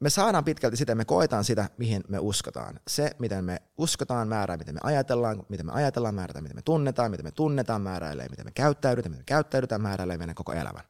me 0.00 0.10
saadaan 0.10 0.44
pitkälti 0.44 0.76
sitä, 0.76 0.94
me 0.94 1.04
koetaan 1.04 1.44
sitä, 1.44 1.70
mihin 1.78 2.04
me 2.08 2.18
uskotaan. 2.18 2.80
Se, 2.88 3.10
miten 3.18 3.44
me 3.44 3.62
uskotaan, 3.78 4.28
määrää, 4.28 4.56
miten 4.56 4.74
me 4.74 4.80
ajatellaan, 4.82 5.42
miten 5.48 5.66
me 5.66 5.72
ajatellaan, 5.72 6.14
määrätään, 6.14 6.42
miten 6.42 6.56
me 6.56 6.62
tunnetaan, 6.62 7.10
miten 7.10 7.26
me 7.26 7.30
tunnetaan, 7.30 7.82
määräilee, 7.82 8.28
miten 8.28 8.46
me 8.46 8.50
käyttäydytään, 8.50 9.10
miten 9.12 9.20
me 9.20 9.26
käyttäydytään, 9.26 9.82
määräilee 9.82 10.18
meidän 10.18 10.34
koko 10.34 10.52
elämän 10.52 10.84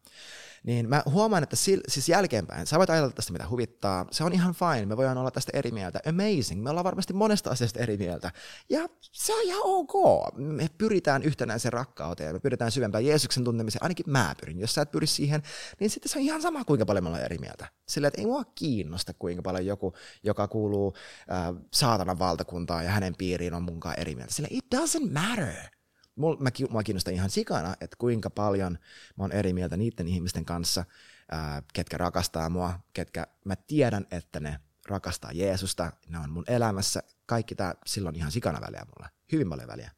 niin 0.64 0.88
mä 0.88 1.02
huomaan, 1.10 1.42
että 1.42 1.56
sil, 1.64 1.80
siis 1.88 2.08
jälkeenpäin, 2.08 2.66
sä 2.66 2.78
voit 2.78 2.90
ajatella 2.90 3.12
tästä 3.12 3.32
mitä 3.32 3.48
huvittaa, 3.48 4.06
se 4.10 4.24
on 4.24 4.32
ihan 4.32 4.54
fine, 4.54 4.86
me 4.86 4.96
voidaan 4.96 5.18
olla 5.18 5.30
tästä 5.30 5.52
eri 5.54 5.70
mieltä, 5.70 6.00
amazing, 6.08 6.62
me 6.62 6.70
ollaan 6.70 6.84
varmasti 6.84 7.12
monesta 7.12 7.50
asiasta 7.50 7.80
eri 7.80 7.96
mieltä, 7.96 8.30
ja 8.70 8.88
se 9.00 9.34
on 9.34 9.42
ihan 9.42 9.62
ok, 9.64 9.94
me 10.36 10.66
pyritään 10.78 11.22
yhtenäiseen 11.22 11.72
rakkauteen, 11.72 12.34
me 12.34 12.40
pyritään 12.40 12.70
syvempään 12.72 13.06
Jeesuksen 13.06 13.44
tuntemiseen, 13.44 13.82
ainakin 13.82 14.10
mä 14.10 14.34
pyrin, 14.40 14.60
jos 14.60 14.74
sä 14.74 14.82
et 14.82 14.90
pyri 14.90 15.06
siihen, 15.06 15.42
niin 15.80 15.90
sitten 15.90 16.12
se 16.12 16.18
on 16.18 16.24
ihan 16.24 16.42
sama, 16.42 16.64
kuinka 16.64 16.86
paljon 16.86 17.04
me 17.04 17.08
ollaan 17.08 17.24
eri 17.24 17.38
mieltä. 17.38 17.66
Sillä, 17.88 18.08
että 18.08 18.20
ei 18.20 18.26
mua 18.26 18.44
kiinnosta, 18.44 19.14
kuinka 19.14 19.42
paljon 19.42 19.66
joku, 19.66 19.94
joka 20.22 20.48
kuuluu 20.48 20.94
äh, 21.32 21.62
saatanan 21.72 22.18
valtakuntaan 22.18 22.84
ja 22.84 22.90
hänen 22.90 23.14
piiriin 23.16 23.54
on 23.54 23.62
munkaan 23.62 24.00
eri 24.00 24.14
mieltä. 24.14 24.34
Sillä 24.34 24.48
it 24.50 24.64
doesn't 24.74 25.12
matter 25.12 25.75
mul, 26.16 26.36
mä, 26.36 26.50
mua 26.70 26.82
kiinnostaa 26.82 27.14
ihan 27.14 27.30
sikana, 27.30 27.76
että 27.80 27.96
kuinka 27.98 28.30
paljon 28.30 28.72
mä 29.16 29.24
oon 29.24 29.32
eri 29.32 29.52
mieltä 29.52 29.76
niiden 29.76 30.08
ihmisten 30.08 30.44
kanssa, 30.44 30.84
ää, 31.30 31.62
ketkä 31.72 31.98
rakastaa 31.98 32.48
mua, 32.50 32.80
ketkä 32.92 33.26
mä 33.44 33.56
tiedän, 33.56 34.06
että 34.10 34.40
ne 34.40 34.60
rakastaa 34.88 35.32
Jeesusta, 35.32 35.92
ne 36.08 36.18
on 36.18 36.30
mun 36.30 36.44
elämässä, 36.46 37.02
kaikki 37.26 37.54
tämä 37.54 37.74
silloin 37.86 38.16
ihan 38.16 38.32
sikana 38.32 38.60
väliä 38.60 38.86
mulle, 38.86 39.10
hyvin 39.32 39.48
paljon 39.48 39.68
väliä. 39.68 39.90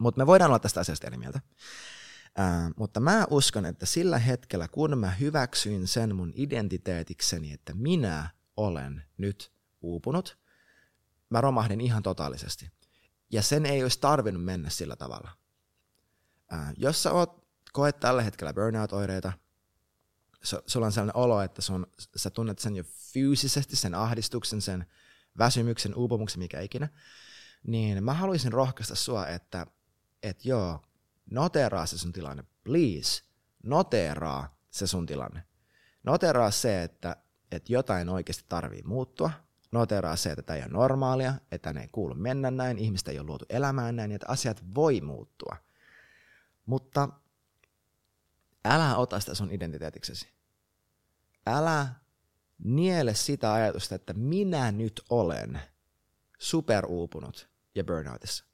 Mutta 0.00 0.18
me 0.18 0.26
voidaan 0.26 0.50
olla 0.50 0.58
tästä 0.58 0.80
asiasta 0.80 1.06
eri 1.06 1.16
mieltä. 1.16 1.40
Ää, 2.36 2.70
mutta 2.76 3.00
mä 3.00 3.26
uskon, 3.30 3.66
että 3.66 3.86
sillä 3.86 4.18
hetkellä, 4.18 4.68
kun 4.68 4.98
mä 4.98 5.10
hyväksyin 5.10 5.86
sen 5.86 6.16
mun 6.16 6.32
identiteetikseni, 6.34 7.52
että 7.52 7.74
minä 7.74 8.30
olen 8.56 9.02
nyt 9.18 9.52
uupunut, 9.80 10.38
mä 11.30 11.40
romahdin 11.40 11.80
ihan 11.80 12.02
totaalisesti. 12.02 12.70
Ja 13.30 13.42
sen 13.42 13.66
ei 13.66 13.82
olisi 13.82 14.00
tarvinnut 14.00 14.44
mennä 14.44 14.70
sillä 14.70 14.96
tavalla. 14.96 15.30
Ää, 16.50 16.72
jos 16.76 17.02
sä 17.02 17.12
oot, 17.12 17.46
koet 17.72 18.00
tällä 18.00 18.22
hetkellä 18.22 18.54
burnout-oireita, 18.54 19.32
sulla 20.42 20.86
on 20.86 20.92
sellainen 20.92 21.16
olo, 21.16 21.42
että 21.42 21.62
sun, 21.62 21.86
sä 22.16 22.30
tunnet 22.30 22.58
sen 22.58 22.76
jo 22.76 22.84
fyysisesti, 23.12 23.76
sen 23.76 23.94
ahdistuksen, 23.94 24.62
sen 24.62 24.86
väsymyksen, 25.38 25.94
uupumuksen, 25.94 26.38
mikä 26.38 26.60
ikinä, 26.60 26.88
niin 27.66 28.04
mä 28.04 28.14
haluaisin 28.14 28.52
rohkaista 28.52 28.94
sua, 28.94 29.26
että 29.26 29.66
et 30.22 30.44
joo, 30.44 30.84
noteraa 31.30 31.86
se 31.86 31.98
sun 31.98 32.12
tilanne, 32.12 32.44
please, 32.64 33.22
noteraa 33.62 34.58
se 34.70 34.86
sun 34.86 35.06
tilanne. 35.06 35.42
Noteraa 36.02 36.50
se, 36.50 36.82
että, 36.82 37.16
että 37.50 37.72
jotain 37.72 38.08
oikeasti 38.08 38.44
tarvii 38.48 38.82
muuttua, 38.82 39.30
noteraa 39.72 40.16
se, 40.16 40.30
että 40.30 40.42
tämä 40.42 40.56
ei 40.56 40.62
ole 40.62 40.72
normaalia, 40.72 41.34
että 41.52 41.72
ne 41.72 41.80
ei 41.80 41.88
kuulu 41.92 42.14
mennä 42.14 42.50
näin, 42.50 42.78
ihmistä 42.78 43.10
ei 43.10 43.18
ole 43.18 43.26
luotu 43.26 43.44
elämään 43.48 43.96
näin, 43.96 44.12
että 44.12 44.26
asiat 44.28 44.62
voi 44.74 45.00
muuttua. 45.00 45.56
Mutta 46.66 47.08
älä 48.64 48.96
ota 48.96 49.20
sitä 49.20 49.34
sun 49.34 49.50
identiteetiksesi. 49.50 50.28
Älä 51.46 51.86
niele 52.64 53.14
sitä 53.14 53.52
ajatusta, 53.52 53.94
että 53.94 54.12
minä 54.12 54.72
nyt 54.72 55.02
olen 55.10 55.60
superuupunut 56.38 57.48
ja 57.74 57.84
burnoutissa. 57.84 58.44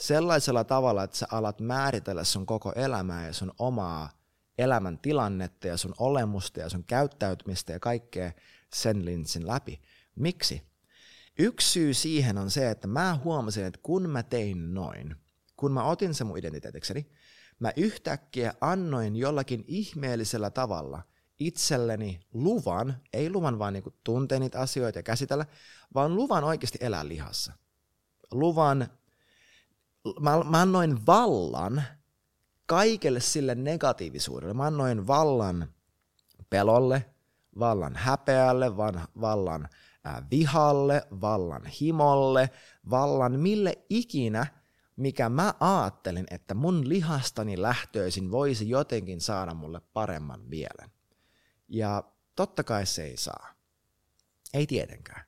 Sellaisella 0.00 0.64
tavalla, 0.64 1.02
että 1.04 1.16
sä 1.16 1.26
alat 1.30 1.60
määritellä 1.60 2.24
sun 2.24 2.46
koko 2.46 2.72
elämää 2.72 3.26
ja 3.26 3.32
sun 3.32 3.52
omaa 3.58 4.10
elämän 4.58 4.98
tilannetta 4.98 5.66
ja 5.66 5.76
sun 5.76 5.94
olemusta 5.98 6.60
ja 6.60 6.68
sun 6.68 6.84
käyttäytymistä 6.84 7.72
ja 7.72 7.80
kaikkea 7.80 8.32
sen 8.74 9.04
linssin 9.04 9.46
läpi. 9.46 9.80
Miksi? 10.16 10.62
Yksi 11.38 11.68
syy 11.70 11.94
siihen 11.94 12.38
on 12.38 12.50
se, 12.50 12.70
että 12.70 12.88
mä 12.88 13.18
huomasin, 13.24 13.64
että 13.64 13.80
kun 13.82 14.10
mä 14.10 14.22
tein 14.22 14.74
noin, 14.74 15.16
kun 15.56 15.72
mä 15.72 15.84
otin 15.84 16.14
sen 16.14 16.26
mun 16.26 16.38
identiteetikseni, 16.38 17.10
mä 17.58 17.72
yhtäkkiä 17.76 18.54
annoin 18.60 19.16
jollakin 19.16 19.64
ihmeellisellä 19.66 20.50
tavalla 20.50 21.02
itselleni 21.38 22.20
luvan, 22.32 22.96
ei 23.12 23.30
luvan 23.30 23.58
vaan 23.58 23.72
niin 23.72 23.84
tuntea 24.04 24.38
niitä 24.38 24.60
asioita 24.60 24.98
ja 24.98 25.02
käsitellä, 25.02 25.46
vaan 25.94 26.14
luvan 26.14 26.44
oikeasti 26.44 26.78
elää 26.80 27.08
lihassa. 27.08 27.52
Luvan, 28.30 28.88
mä, 30.20 30.44
mä 30.44 30.60
annoin 30.60 31.06
vallan 31.06 31.82
kaikelle 32.66 33.20
sille 33.20 33.54
negatiivisuudelle. 33.54 34.54
Mä 34.54 34.66
annoin 34.66 35.06
vallan 35.06 35.68
pelolle, 36.50 37.04
vallan 37.58 37.96
häpeälle, 37.96 38.76
vallan 39.20 39.68
vihalle, 40.30 41.06
vallan 41.20 41.66
himolle, 41.66 42.50
vallan 42.90 43.40
mille 43.40 43.78
ikinä, 43.90 44.46
mikä 44.96 45.28
mä 45.28 45.54
ajattelin, 45.60 46.26
että 46.30 46.54
mun 46.54 46.88
lihastani 46.88 47.62
lähtöisin 47.62 48.30
voisi 48.30 48.68
jotenkin 48.68 49.20
saada 49.20 49.54
mulle 49.54 49.80
paremman 49.92 50.40
mielen. 50.40 50.90
Ja 51.68 52.04
totta 52.36 52.64
kai 52.64 52.86
se 52.86 53.04
ei 53.04 53.16
saa. 53.16 53.48
Ei 54.54 54.66
tietenkään. 54.66 55.24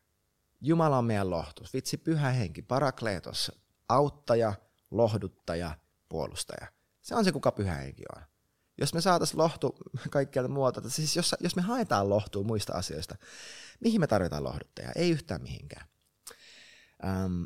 Jumala 0.60 0.98
on 0.98 1.04
meidän 1.04 1.30
lohtus. 1.30 1.74
Vitsi, 1.74 1.96
pyhä 1.96 2.30
henki, 2.30 2.62
parakleetos, 2.62 3.52
auttaja, 3.88 4.54
lohduttaja, 4.90 5.78
puolustaja. 6.08 6.66
Se 7.02 7.14
on 7.14 7.24
se, 7.24 7.32
kuka 7.32 7.52
pyhä 7.52 7.74
henki 7.74 8.02
on 8.16 8.22
jos 8.78 8.94
me 8.94 9.00
saataisiin 9.00 9.38
lohtu 9.38 9.76
kaikkialta 10.10 10.52
muualta, 10.52 10.90
siis 10.90 11.16
jos, 11.16 11.34
jos 11.40 11.56
me 11.56 11.62
haetaan 11.62 12.08
lohtua 12.08 12.42
muista 12.42 12.72
asioista, 12.72 13.16
mihin 13.80 14.00
me 14.00 14.06
tarvitaan 14.06 14.44
lohduttajaa? 14.44 14.92
Ei 14.94 15.10
yhtään 15.10 15.42
mihinkään. 15.42 15.86
Ähm, 17.04 17.42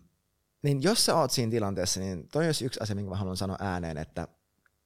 niin 0.63 0.83
jos 0.83 1.05
sä 1.05 1.17
oot 1.17 1.31
siinä 1.31 1.51
tilanteessa, 1.51 2.01
niin 2.01 2.29
toi 2.29 2.47
olisi 2.47 2.65
yksi 2.65 2.81
asia, 2.83 2.97
minkä 2.97 3.11
mä 3.11 3.17
haluan 3.17 3.37
sanoa 3.37 3.57
ääneen, 3.61 3.99
että 3.99 4.29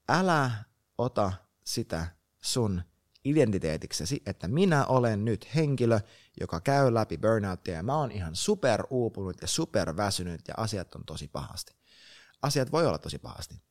älä 0.09 0.51
ota 0.99 1.33
sitä 1.65 2.07
sun 2.43 2.83
identiteetiksesi, 3.25 4.23
että 4.27 4.49
minä 4.49 4.87
olen 4.87 5.25
nyt 5.25 5.55
henkilö, 5.55 6.01
joka 6.41 6.61
käy 6.61 6.95
läpi 6.95 7.19
burnouttia 7.19 7.75
ja 7.75 7.83
mä 7.83 7.97
oon 7.97 8.11
ihan 8.11 8.37
super 8.37 8.85
uupunut 8.91 9.37
ja 9.43 9.49
super 9.49 9.97
väsynyt 9.97 10.41
ja 10.49 10.55
asiat 10.57 10.95
on 10.95 11.05
tosi 11.05 11.29
pahasti. 11.29 11.77
Asiat 12.43 12.73
voi 12.73 12.87
olla 12.87 12.99
tosi 12.99 13.19
pahasti. 13.19 13.63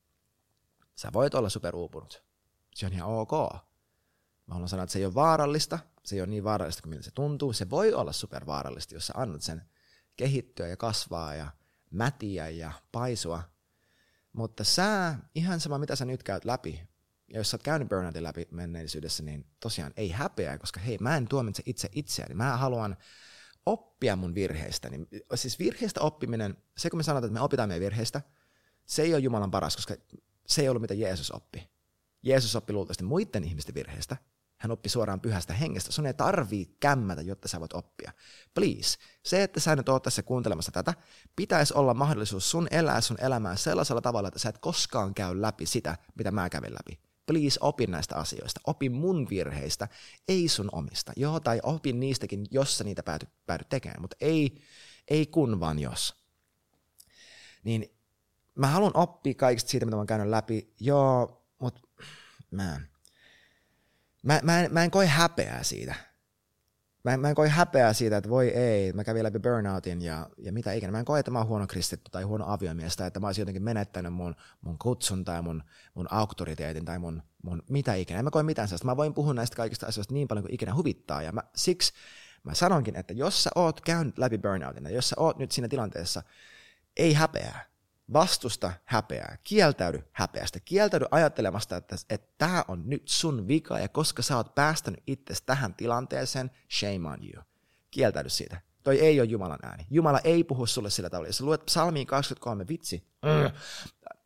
Sä 0.96 1.10
voit 1.14 1.36
olla 1.36 1.50
super 1.50 1.76
uupunut. 1.76 2.31
Se 2.76 2.86
on 2.86 2.94
ihan 2.94 3.10
ok. 3.10 3.32
Mä 4.48 4.54
haluan 4.54 4.70
sanoa, 4.70 4.84
että 4.84 4.94
se 4.94 5.00
ei 5.00 5.06
ole 5.06 5.14
vaarallista, 5.14 5.80
se 6.06 6.16
ei 6.16 6.22
ole 6.22 6.30
niin 6.30 6.44
vaarallista 6.44 6.82
kuin 6.82 6.90
miltä 6.90 7.04
se 7.04 7.12
tuntuu. 7.12 7.54
Se 7.54 7.70
voi 7.70 7.94
olla 7.94 8.12
super 8.12 8.46
vaarallista, 8.46 8.94
jos 8.94 9.08
sä 9.08 9.14
annat 9.16 9.42
sen 9.42 9.62
kehittyä 10.18 10.68
ja 10.68 10.78
kasvaa 10.78 11.36
ja 11.36 11.52
mätiä 11.92 12.50
ja 12.50 12.72
paisua. 12.92 13.44
Mutta 14.34 14.64
sä, 14.64 15.16
ihan 15.36 15.60
sama 15.60 15.78
mitä 15.78 15.96
sä 15.96 16.06
nyt 16.06 16.24
käyt 16.24 16.46
läpi, 16.46 16.88
ja 17.34 17.40
jos 17.40 17.52
sä 17.52 17.56
oot 17.56 17.64
käynyt 17.64 17.90
burnoutin 17.90 18.24
läpi 18.24 18.48
menneisyydessä, 18.52 19.24
niin 19.24 19.46
tosiaan 19.60 19.94
ei 19.98 20.10
häpeä, 20.10 20.58
koska 20.58 20.80
hei, 20.80 20.98
mä 20.98 21.18
en 21.18 21.28
tuomitse 21.28 21.64
itse 21.66 21.90
itseäni. 21.92 22.36
Mä 22.36 22.58
haluan 22.58 22.98
oppia 23.66 24.16
mun 24.16 24.36
virheistä. 24.36 24.90
Niin, 24.90 25.08
siis 25.36 25.60
virheistä 25.60 26.02
oppiminen, 26.02 26.58
se 26.78 26.90
kun 26.90 27.00
me 27.00 27.04
sanotaan, 27.04 27.28
että 27.28 27.40
me 27.40 27.46
opitaan 27.46 27.70
meidän 27.70 27.82
virheistä, 27.82 28.22
se 28.86 29.02
ei 29.02 29.14
ole 29.14 29.20
Jumalan 29.22 29.52
paras, 29.52 29.76
koska 29.76 29.96
se 30.48 30.62
ei 30.62 30.70
ollut 30.70 30.82
mitä 30.82 30.94
Jeesus 30.94 31.32
oppi. 31.32 31.70
Jeesus 32.24 32.56
oppi 32.56 32.74
luultavasti 32.74 33.04
muiden 33.04 33.44
ihmisten 33.44 33.76
virheistä. 33.76 34.18
Hän 34.58 34.72
oppi 34.72 34.90
suoraan 34.90 35.22
pyhästä 35.22 35.54
hengestä. 35.54 35.92
Sun 35.92 36.06
ei 36.06 36.14
tarvii 36.14 36.76
kämmätä, 36.80 37.22
jotta 37.22 37.48
sä 37.48 37.60
voit 37.60 37.74
oppia. 37.74 38.12
Please, 38.54 38.98
se, 39.26 39.44
että 39.44 39.60
sä 39.60 39.76
nyt 39.76 39.90
oot 39.90 40.04
tässä 40.04 40.24
kuuntelemassa 40.24 40.72
tätä, 40.72 40.94
pitäisi 41.36 41.74
olla 41.74 41.94
mahdollisuus 41.94 42.52
sun 42.52 42.68
elää 42.72 43.02
sun 43.02 43.18
elämää 43.22 43.56
sellaisella 43.56 44.02
tavalla, 44.02 44.28
että 44.28 44.40
sä 44.40 44.50
et 44.50 44.58
koskaan 44.58 45.14
käy 45.14 45.42
läpi 45.42 45.66
sitä, 45.66 45.98
mitä 46.18 46.32
mä 46.32 46.50
kävin 46.50 46.74
läpi 46.74 47.00
please 47.32 47.60
opi 47.62 47.88
näistä 47.88 48.16
asioista. 48.16 48.62
Opi 48.68 48.90
mun 48.90 49.28
virheistä, 49.30 49.88
ei 50.28 50.48
sun 50.48 50.70
omista. 50.72 51.14
Joo, 51.16 51.40
tai 51.40 51.60
opin 51.64 52.00
niistäkin, 52.00 52.46
jos 52.52 52.78
sä 52.78 52.84
niitä 52.84 53.04
päädyt, 53.04 53.30
päädyt 53.46 53.70
tekemään, 53.70 54.02
mutta 54.02 54.18
ei, 54.22 54.62
ei 55.08 55.26
kun 55.26 55.60
vaan 55.60 55.80
jos. 55.80 56.16
Niin 57.64 57.98
mä 58.56 58.68
haluan 58.68 58.92
oppia 58.98 59.34
kaikista 59.34 59.70
siitä, 59.70 59.86
mitä 59.86 59.96
mä 59.96 60.00
oon 60.00 60.08
käynyt 60.08 60.28
läpi. 60.28 60.74
Joo, 60.80 61.41
mä, 62.52 62.82
mä, 64.24 64.40
mä, 64.44 64.62
en, 64.62 64.74
mä 64.74 64.84
en 64.84 64.92
koe 64.92 65.08
häpeää 65.08 65.64
siitä 65.64 66.12
mä 67.04 67.14
en, 67.14 67.20
mä 67.20 67.30
en 67.30 67.36
koe 67.36 67.50
häpeää 67.50 67.94
siitä, 67.94 68.18
että 68.18 68.30
voi 68.30 68.48
ei, 68.48 68.94
mä 68.94 69.04
kävin 69.04 69.24
läpi 69.24 69.40
burnoutin 69.40 70.02
ja, 70.02 70.30
ja 70.38 70.54
mitä 70.54 70.74
ikinä. 70.74 70.92
Mä 70.92 71.00
en 71.00 71.06
koe, 71.06 71.20
että 71.20 71.32
mä 71.32 71.40
oon 71.40 71.48
huono 71.48 71.68
kristitty 71.68 72.12
tai 72.12 72.24
huono 72.24 72.46
aviomies 72.48 72.96
tai 72.96 73.08
että 73.08 73.20
mä 73.20 73.28
olisin 73.28 73.42
jotenkin 73.42 73.64
menettänyt 73.64 74.14
mun, 74.14 74.36
mun 74.62 74.78
kutsun 74.78 75.26
tai 75.26 75.42
mun, 75.42 75.64
mun 75.94 76.08
auktoriteetin 76.12 76.86
tai 76.86 77.00
mun, 77.00 77.24
mun 77.44 77.64
mitä 77.70 77.94
ikinä. 77.94 78.20
En 78.20 78.26
mä 78.26 78.32
koe 78.32 78.44
mitään 78.44 78.68
sellaista. 78.68 78.86
Mä 78.86 78.98
voin 78.98 79.14
puhua 79.14 79.34
näistä 79.34 79.56
kaikista 79.56 79.88
asioista 79.88 80.14
niin 80.14 80.28
paljon 80.28 80.44
kuin 80.44 80.54
ikinä 80.54 80.76
huvittaa 80.76 81.22
ja 81.22 81.32
mä, 81.32 81.44
siksi 81.56 81.94
mä 82.44 82.54
sanonkin, 82.54 82.96
että 82.96 83.14
jos 83.14 83.44
sä 83.44 83.50
oot 83.56 83.82
käynyt 83.82 84.18
läpi 84.18 84.38
burnoutin 84.38 84.84
ja 84.84 84.92
jos 84.92 85.10
sä 85.10 85.16
oot 85.20 85.38
nyt 85.38 85.52
siinä 85.52 85.68
tilanteessa, 85.68 86.24
ei 86.98 87.14
häpeää 87.14 87.71
vastusta 88.14 88.72
häpeää, 88.86 89.38
kieltäydy 89.44 90.04
häpeästä, 90.12 90.60
kieltäydy 90.60 91.06
ajattelemasta, 91.12 91.78
että, 91.78 91.96
että 92.10 92.34
tämä 92.38 92.66
on 92.68 92.84
nyt 92.86 93.08
sun 93.08 93.48
vika 93.48 93.80
ja 93.80 93.88
koska 93.88 94.22
sä 94.22 94.38
oot 94.38 94.56
päästänyt 94.56 95.04
itse 95.08 95.34
tähän 95.46 95.74
tilanteeseen, 95.74 96.52
shame 96.80 97.10
on 97.10 97.20
you. 97.34 97.44
Kieltäydy 97.92 98.30
siitä. 98.30 98.62
Toi 98.84 99.00
ei 99.00 99.20
ole 99.20 99.28
Jumalan 99.28 99.60
ääni. 99.64 99.86
Jumala 99.90 100.20
ei 100.24 100.44
puhu 100.44 100.66
sulle 100.66 100.90
sillä 100.90 101.10
tavalla. 101.10 101.30
Jos 101.30 101.42
luet 101.42 101.66
psalmiin 101.66 102.08
23, 102.08 102.68
vitsi, 102.68 103.08
mm. 103.22 103.52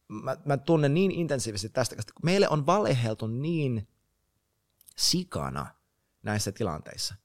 mä, 0.08 0.38
mä 0.46 0.58
tunnen 0.58 0.94
niin 0.94 1.12
intensiivisesti 1.12 1.70
tästä, 1.70 1.96
koska 1.96 2.14
meille 2.24 2.50
on 2.50 2.66
valeheltu 2.66 3.28
niin 3.28 3.88
sikana 4.98 5.68
näissä 6.24 6.52
tilanteissa, 6.52 7.16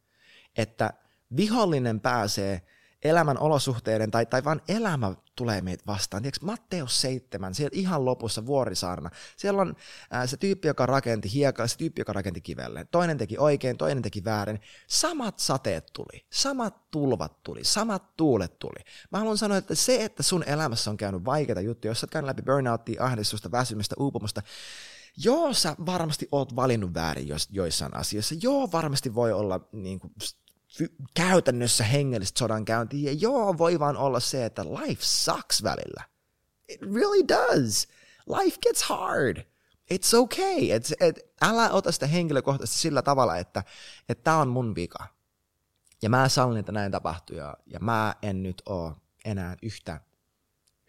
että 0.56 0.92
vihollinen 1.36 2.00
pääsee 2.00 2.62
elämän 3.04 3.38
olosuhteiden 3.38 4.10
tai, 4.10 4.26
tai 4.26 4.44
vaan 4.44 4.62
elämä 4.68 5.14
tulee 5.36 5.60
meitä 5.60 5.84
vastaan. 5.86 6.22
Tiedätkö, 6.22 6.46
Matteus 6.46 7.00
7, 7.00 7.54
siellä 7.54 7.70
ihan 7.72 8.04
lopussa 8.04 8.46
vuorisaarna. 8.46 9.10
Siellä 9.36 9.62
on 9.62 9.74
ää, 10.10 10.26
se 10.26 10.36
tyyppi, 10.36 10.68
joka 10.68 10.86
rakenti 10.86 11.32
hiekalla, 11.32 11.68
se 11.68 11.78
tyyppi, 11.78 12.00
joka 12.00 12.12
rakenti 12.12 12.40
kivelle. 12.40 12.86
Toinen 12.90 13.18
teki 13.18 13.38
oikein, 13.38 13.76
toinen 13.76 14.02
teki 14.02 14.24
väärin. 14.24 14.60
Samat 14.86 15.38
sateet 15.38 15.90
tuli, 15.92 16.26
samat 16.30 16.90
tulvat 16.90 17.42
tuli, 17.42 17.64
samat 17.64 18.16
tuulet 18.16 18.58
tuli. 18.58 18.84
Mä 19.12 19.18
haluan 19.18 19.38
sanoa, 19.38 19.56
että 19.56 19.74
se, 19.74 20.04
että 20.04 20.22
sun 20.22 20.44
elämässä 20.46 20.90
on 20.90 20.96
käynyt 20.96 21.24
vaikeita 21.24 21.60
juttuja, 21.60 21.90
jos 21.90 22.00
sä 22.00 22.04
oot 22.04 22.10
käynyt 22.10 22.26
läpi 22.26 22.42
burnouttia, 22.42 23.04
ahdistusta, 23.04 23.50
väsymistä, 23.50 23.94
uupumusta, 23.98 24.42
Joo, 25.24 25.52
sä 25.52 25.76
varmasti 25.86 26.28
oot 26.32 26.56
valinnut 26.56 26.94
väärin 26.94 27.28
joissain 27.50 27.96
asioissa. 27.96 28.34
Joo, 28.42 28.72
varmasti 28.72 29.14
voi 29.14 29.32
olla 29.32 29.60
niin 29.72 30.00
kuin, 30.00 30.12
käytännössä 31.14 31.84
hengellistä 31.84 32.38
sodankäyntiä. 32.38 33.10
Ja 33.10 33.16
joo, 33.20 33.58
voi 33.58 33.78
vaan 33.78 33.96
olla 33.96 34.20
se, 34.20 34.44
että 34.44 34.64
life 34.64 35.02
sucks 35.04 35.62
välillä. 35.62 36.04
It 36.68 36.80
really 36.82 37.28
does. 37.28 37.88
Life 38.26 38.56
gets 38.62 38.82
hard. 38.82 39.36
It's 39.94 40.16
okay. 40.18 40.78
It's, 40.78 40.94
et, 41.00 41.34
älä 41.42 41.70
ota 41.70 41.92
sitä 41.92 42.06
henkilökohtaisesti 42.06 42.80
sillä 42.80 43.02
tavalla, 43.02 43.36
että 43.36 43.64
tämä 44.24 44.38
on 44.38 44.48
mun 44.48 44.74
vika. 44.74 45.06
Ja 46.02 46.10
mä 46.10 46.28
sallin, 46.28 46.60
että 46.60 46.72
näin 46.72 46.92
tapahtuu. 46.92 47.36
Ja, 47.36 47.56
ja 47.66 47.80
mä 47.80 48.14
en 48.22 48.42
nyt 48.42 48.62
ole 48.66 48.92
enää 49.24 49.56
yhtä 49.62 50.00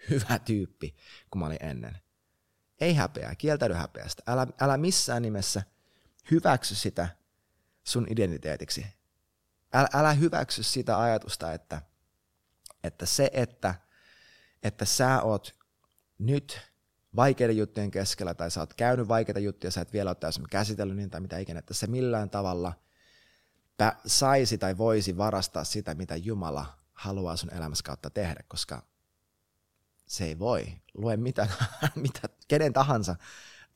hyvä 0.10 0.40
tyyppi 0.40 0.96
kuin 1.32 1.40
mä 1.40 1.46
olin 1.46 1.58
ennen. 1.66 1.98
Ei 2.82 2.94
häpeää, 2.94 3.36
kieltäydy 3.36 3.74
häpeästä. 3.74 4.24
Älä, 4.28 4.48
älä 4.62 4.78
missään 4.78 5.22
nimessä 5.22 5.64
hyväksy 6.32 6.76
sitä 6.76 7.08
sun 7.84 8.08
identiteetiksi 8.10 8.86
älä, 9.74 9.88
älä 9.94 10.14
hyväksy 10.14 10.64
sitä 10.64 11.00
ajatusta, 11.00 11.54
että, 11.54 11.82
että 12.84 13.06
se, 13.06 13.30
että, 13.34 13.76
että 14.64 14.86
sä 14.86 15.22
oot 15.22 15.56
nyt 16.18 16.62
vaikeiden 17.16 17.58
juttujen 17.58 17.92
keskellä 17.92 18.34
tai 18.34 18.52
sä 18.52 18.60
oot 18.60 18.74
käynyt 18.74 19.08
vaikeita 19.08 19.40
juttuja, 19.40 19.72
sä 19.72 19.82
et 19.82 19.94
vielä 19.94 20.10
ole 20.10 20.16
täysin 20.16 20.44
käsitellyt 20.50 20.96
niin 20.96 21.10
tai 21.10 21.22
mitä 21.22 21.38
ikinä, 21.38 21.60
että 21.60 21.74
se 21.74 21.88
millään 21.88 22.30
tavalla 22.30 22.74
saisi 24.06 24.58
tai 24.58 24.78
voisi 24.78 25.18
varastaa 25.18 25.64
sitä, 25.64 25.96
mitä 25.96 26.16
Jumala 26.16 26.66
haluaa 26.94 27.36
sun 27.36 27.54
elämässä 27.54 27.84
kautta 27.84 28.10
tehdä, 28.10 28.44
koska 28.48 28.84
se 30.06 30.26
ei 30.26 30.40
voi. 30.40 30.82
Lue 30.94 31.18
mitä, 31.18 31.48
mitä 31.96 32.30
kenen 32.48 32.74
tahansa 32.74 33.16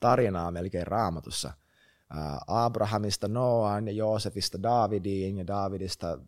tarinaa 0.00 0.50
melkein 0.50 0.86
raamatussa– 0.86 1.52
Abrahamista 2.46 3.28
Noaan 3.28 3.86
ja 3.86 3.92
Joosefista 3.92 4.62
Davidiin 4.62 5.38
ja 5.38 5.46
Davidista 5.46 6.18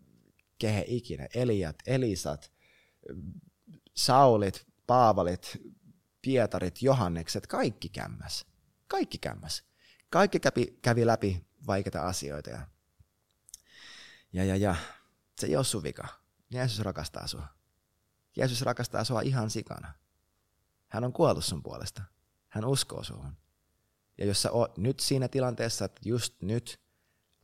kehe 0.59 0.85
ikinä, 0.87 1.29
Eliat, 1.35 1.77
Elisat, 1.87 2.53
Saulit, 3.95 4.67
Paavalit, 4.87 5.59
Pietarit, 6.23 6.83
Johannekset, 6.83 7.47
kaikki 7.47 7.89
kämmäs. 7.89 8.47
Kaikki 8.89 9.19
kämmäs. 9.19 9.65
Kaikki 10.11 10.41
kävi, 10.41 10.79
kävi 10.83 11.07
läpi 11.07 11.47
vaikeita 11.67 12.03
asioita. 12.03 12.51
Ja, 12.51 12.67
ja, 14.33 14.45
ja, 14.45 14.57
ja 14.57 14.77
se 15.41 15.47
ei 15.47 15.57
ole 15.57 15.65
sun 15.65 15.83
vika. 15.83 16.09
Jeesus 16.51 16.81
rakastaa 16.81 17.27
sua. 17.27 17.47
Jeesus 18.37 18.63
rakastaa 18.63 19.05
sua 19.05 19.21
ihan 19.21 19.51
sikana. 19.51 19.95
Hän 20.89 21.05
on 21.05 21.13
kuollut 21.13 21.45
sun 21.45 21.63
puolesta. 21.63 22.03
Hän 22.49 22.65
uskoo 22.65 23.05
suhun. 23.05 23.37
Ja 24.19 24.27
jos 24.27 24.43
sä 24.43 24.53
oot 24.53 24.79
nyt 24.79 25.01
siinä 25.01 25.29
tilanteessa, 25.29 25.85
että 25.85 26.01
just 26.05 26.43
nyt 26.43 26.81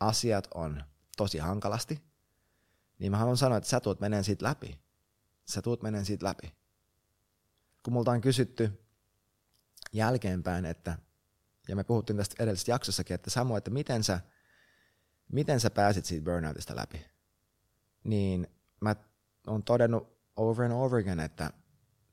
asiat 0.00 0.48
on 0.54 0.84
tosi 1.16 1.38
hankalasti, 1.38 2.02
niin 2.98 3.12
mä 3.12 3.18
haluan 3.18 3.36
sanoa, 3.36 3.58
että 3.58 3.70
sä 3.70 3.80
tuut 3.80 4.00
meneen 4.00 4.24
siitä 4.24 4.44
läpi. 4.44 4.78
Sä 5.44 5.62
tuut 5.62 5.82
meneen 5.82 6.04
siitä 6.04 6.26
läpi. 6.26 6.54
Kun 7.82 7.92
multa 7.92 8.10
on 8.10 8.20
kysytty 8.20 8.84
jälkeenpäin, 9.92 10.64
että, 10.64 10.98
ja 11.68 11.76
me 11.76 11.84
puhuttiin 11.84 12.16
tästä 12.16 12.42
edellisessä 12.42 12.72
jaksossakin, 12.72 13.14
että 13.14 13.30
Samu, 13.30 13.56
että 13.56 13.70
miten 13.70 14.04
sä, 14.04 14.20
miten 15.32 15.60
sä 15.60 15.70
pääsit 15.70 16.04
siitä 16.04 16.24
burnoutista 16.24 16.76
läpi, 16.76 17.04
niin 18.04 18.46
mä 18.80 18.96
oon 19.46 19.62
todennut 19.62 20.18
over 20.36 20.64
and 20.64 20.72
over 20.72 21.00
again, 21.00 21.20
että 21.20 21.50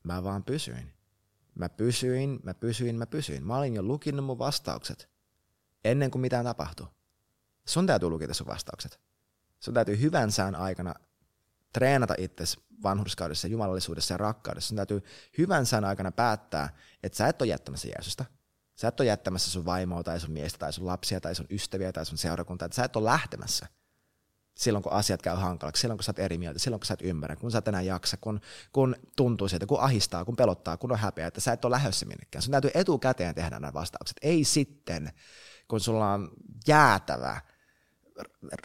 mä 0.02 0.24
vaan 0.24 0.44
pysyin. 0.44 0.92
Mä 1.62 1.68
pysyin, 1.68 2.40
mä 2.42 2.54
pysyin, 2.54 2.96
mä 2.96 3.06
pysyin. 3.06 3.46
Mä 3.46 3.58
olin 3.58 3.74
jo 3.74 3.82
lukinut 3.82 4.24
mun 4.24 4.38
vastaukset 4.38 5.08
ennen 5.84 6.10
kuin 6.10 6.22
mitään 6.22 6.44
tapahtui. 6.44 6.86
Sun 7.66 7.86
täytyy 7.86 8.08
lukita 8.08 8.34
sun 8.34 8.46
vastaukset. 8.46 9.00
Sun 9.60 9.74
täytyy 9.74 10.00
hyvän 10.00 10.32
sään 10.32 10.54
aikana 10.54 10.94
treenata 11.72 12.14
itsesi 12.18 12.60
vanhurskaudessa, 12.82 13.48
jumalallisuudessa 13.48 14.14
ja 14.14 14.18
rakkaudessa. 14.18 14.68
Sun 14.68 14.76
täytyy 14.76 15.02
hyvän 15.38 15.66
sään 15.66 15.84
aikana 15.84 16.12
päättää, 16.12 16.76
että 17.02 17.18
sä 17.18 17.28
et 17.28 17.42
ole 17.42 17.50
jättämässä 17.50 17.88
Jeesusta. 17.88 18.24
Sä 18.74 18.88
et 18.88 19.00
ole 19.00 19.08
jättämässä 19.08 19.50
sun 19.50 19.64
vaimoa 19.64 20.02
tai 20.02 20.20
sun 20.20 20.30
miestä 20.30 20.58
tai 20.58 20.72
sun 20.72 20.86
lapsia 20.86 21.20
tai 21.20 21.34
sun 21.34 21.46
ystäviä 21.50 21.92
tai 21.92 22.06
sun 22.06 22.18
seurakuntaa. 22.18 22.66
Että 22.66 22.76
sä 22.76 22.84
et 22.84 22.96
ole 22.96 23.04
lähtemässä. 23.04 23.66
Silloin 24.54 24.82
kun 24.82 24.92
asiat 24.92 25.22
käy 25.22 25.36
hankalaksi, 25.36 25.80
silloin 25.80 25.98
kun 25.98 26.04
sä 26.04 26.10
oot 26.10 26.18
eri 26.18 26.38
mieltä, 26.38 26.58
silloin 26.58 26.80
kun 26.80 26.86
sä 26.86 26.94
et 26.94 27.02
ymmärrä, 27.02 27.36
kun 27.36 27.50
sä 27.50 27.58
et 27.58 27.68
enää 27.68 27.82
jaksa, 27.82 28.16
kun, 28.20 28.40
kun 28.72 28.96
tuntuu 29.16 29.48
sieltä, 29.48 29.66
kun 29.66 29.80
ahistaa, 29.80 30.24
kun 30.24 30.36
pelottaa, 30.36 30.76
kun 30.76 30.92
on 30.92 30.98
häpeä, 30.98 31.26
että 31.26 31.40
sä 31.40 31.52
et 31.52 31.64
ole 31.64 31.74
lähdössä 31.74 32.06
minnekään. 32.06 32.42
Sun 32.42 32.52
täytyy 32.52 32.70
etukäteen 32.74 33.34
tehdä 33.34 33.60
nämä 33.60 33.72
vastaukset. 33.72 34.16
Ei 34.22 34.44
sitten, 34.44 35.12
kun 35.68 35.80
sulla 35.80 36.12
on 36.12 36.30
jäätävä 36.68 37.40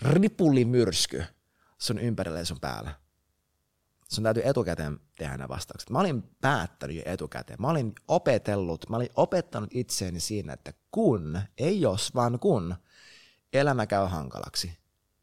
ripullimyrsky 0.02 1.24
sun 1.78 2.00
ympärille 2.00 2.40
ja 2.40 2.46
sun 2.46 2.60
päällä. 2.60 2.92
Sun 4.10 4.24
täytyy 4.24 4.44
etukäteen 4.46 5.00
tehdä 5.18 5.38
nämä 5.38 5.48
vastaukset. 5.50 5.90
Mä 5.90 6.00
olin 6.00 6.24
päättänyt 6.42 6.96
jo 6.96 7.02
etukäteen. 7.06 7.62
Mä 7.62 7.70
olin 7.70 7.94
opetellut, 8.08 8.90
mä 8.90 8.96
olin 8.96 9.10
opettanut 9.16 9.70
itseäni 9.74 10.20
siinä, 10.20 10.54
että 10.54 10.74
kun, 10.92 11.40
ei 11.58 11.82
jos, 11.82 12.16
vaan 12.16 12.40
kun, 12.40 12.76
elämä 13.54 13.86
käy 13.86 14.08
hankalaksi, 14.08 14.78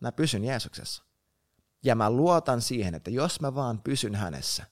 mä 0.05 0.12
pysyn 0.12 0.45
Jeesuksessa. 0.45 1.05
Ja 1.85 1.95
mä 1.95 2.11
luotan 2.11 2.61
siihen, 2.61 2.95
että 2.95 3.11
jos 3.11 3.40
mä 3.40 3.55
vaan 3.55 3.83
pysyn 3.83 4.14
hänessä, 4.14 4.67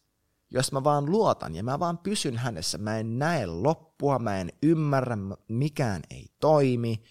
jos 0.50 0.72
mä 0.72 0.84
vaan 0.84 1.06
luotan 1.06 1.54
ja 1.54 1.62
mä 1.62 1.78
vaan 1.78 1.98
pysyn 1.98 2.36
hänessä, 2.36 2.78
mä 2.78 2.98
en 2.98 3.18
näe 3.18 3.46
loppua, 3.46 4.18
mä 4.18 4.40
en 4.40 4.52
ymmärrä, 4.62 5.16
mikään 5.48 6.02
ei 6.10 6.26
toimi, 6.40 7.02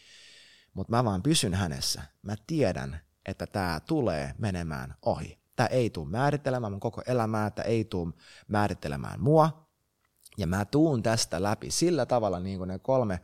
mutta 0.74 0.92
mä 0.92 1.04
vaan 1.04 1.24
pysyn 1.24 1.54
hänessä. 1.54 2.02
Mä 2.22 2.36
tiedän, 2.48 3.00
että 3.26 3.48
tämä 3.48 3.80
tulee 3.88 4.34
menemään 4.38 4.96
ohi. 5.02 5.40
Tämä 5.56 5.68
ei 5.68 5.90
tule 5.90 6.10
määrittelemään 6.10 6.74
mun 6.74 6.80
koko 6.80 7.02
elämää, 7.08 7.50
tämä 7.50 7.66
ei 7.66 7.86
tule 7.86 8.14
määrittelemään 8.48 9.22
mua. 9.22 9.68
Ja 10.38 10.48
mä 10.48 10.66
tuun 10.66 11.04
tästä 11.04 11.44
läpi 11.44 11.72
sillä 11.72 12.06
tavalla, 12.06 12.40
niin 12.40 12.58
kuin 12.58 12.68
ne 12.68 12.80
kolme 12.80 13.20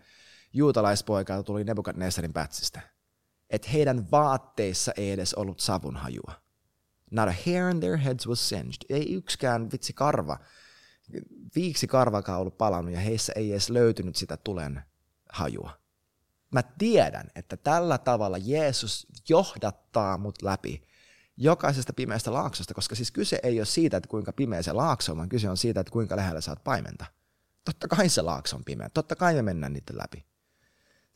juutalaispoikaa 0.53 1.43
tuli 1.43 1.63
Nebukadnessarin 1.63 2.33
pätsistä 2.33 2.96
että 3.49 3.69
heidän 3.69 4.11
vaatteissa 4.11 4.91
ei 4.97 5.11
edes 5.11 5.33
ollut 5.33 5.59
savunhajua. 5.59 6.31
Not 7.11 7.29
a 7.29 7.33
hair 7.45 7.69
in 7.69 7.79
their 7.79 7.97
heads 7.97 8.27
was 8.27 8.49
singed. 8.49 8.81
Ei 8.89 9.13
yksikään 9.13 9.71
vitsi 9.71 9.93
karva, 9.93 10.39
viiksi 11.55 11.87
karvakaan 11.87 12.39
ollut 12.41 12.57
palannut 12.57 12.93
ja 12.93 12.99
heissä 12.99 13.33
ei 13.35 13.51
edes 13.51 13.69
löytynyt 13.69 14.15
sitä 14.15 14.37
tulen 14.37 14.81
hajua. 15.29 15.79
Mä 16.51 16.63
tiedän, 16.63 17.27
että 17.35 17.57
tällä 17.57 17.97
tavalla 17.97 18.37
Jeesus 18.37 19.07
johdattaa 19.29 20.17
mut 20.17 20.41
läpi 20.41 20.81
jokaisesta 21.37 21.93
pimeästä 21.93 22.33
laaksosta, 22.33 22.73
koska 22.73 22.95
siis 22.95 23.11
kyse 23.11 23.39
ei 23.43 23.59
ole 23.59 23.65
siitä, 23.65 23.97
että 23.97 24.09
kuinka 24.09 24.33
pimeä 24.33 24.61
se 24.61 24.73
laakso 24.73 25.11
on, 25.11 25.17
vaan 25.17 25.29
kyse 25.29 25.49
on 25.49 25.57
siitä, 25.57 25.79
että 25.79 25.91
kuinka 25.91 26.15
lähellä 26.15 26.41
saat 26.41 26.63
paimenta. 26.63 27.05
Totta 27.65 27.87
kai 27.87 28.09
se 28.09 28.21
laakso 28.21 28.55
on 28.55 28.63
pimeä, 28.65 28.89
totta 28.93 29.15
kai 29.15 29.33
me 29.33 29.41
mennään 29.41 29.73
niiden 29.73 29.97
läpi. 29.97 30.25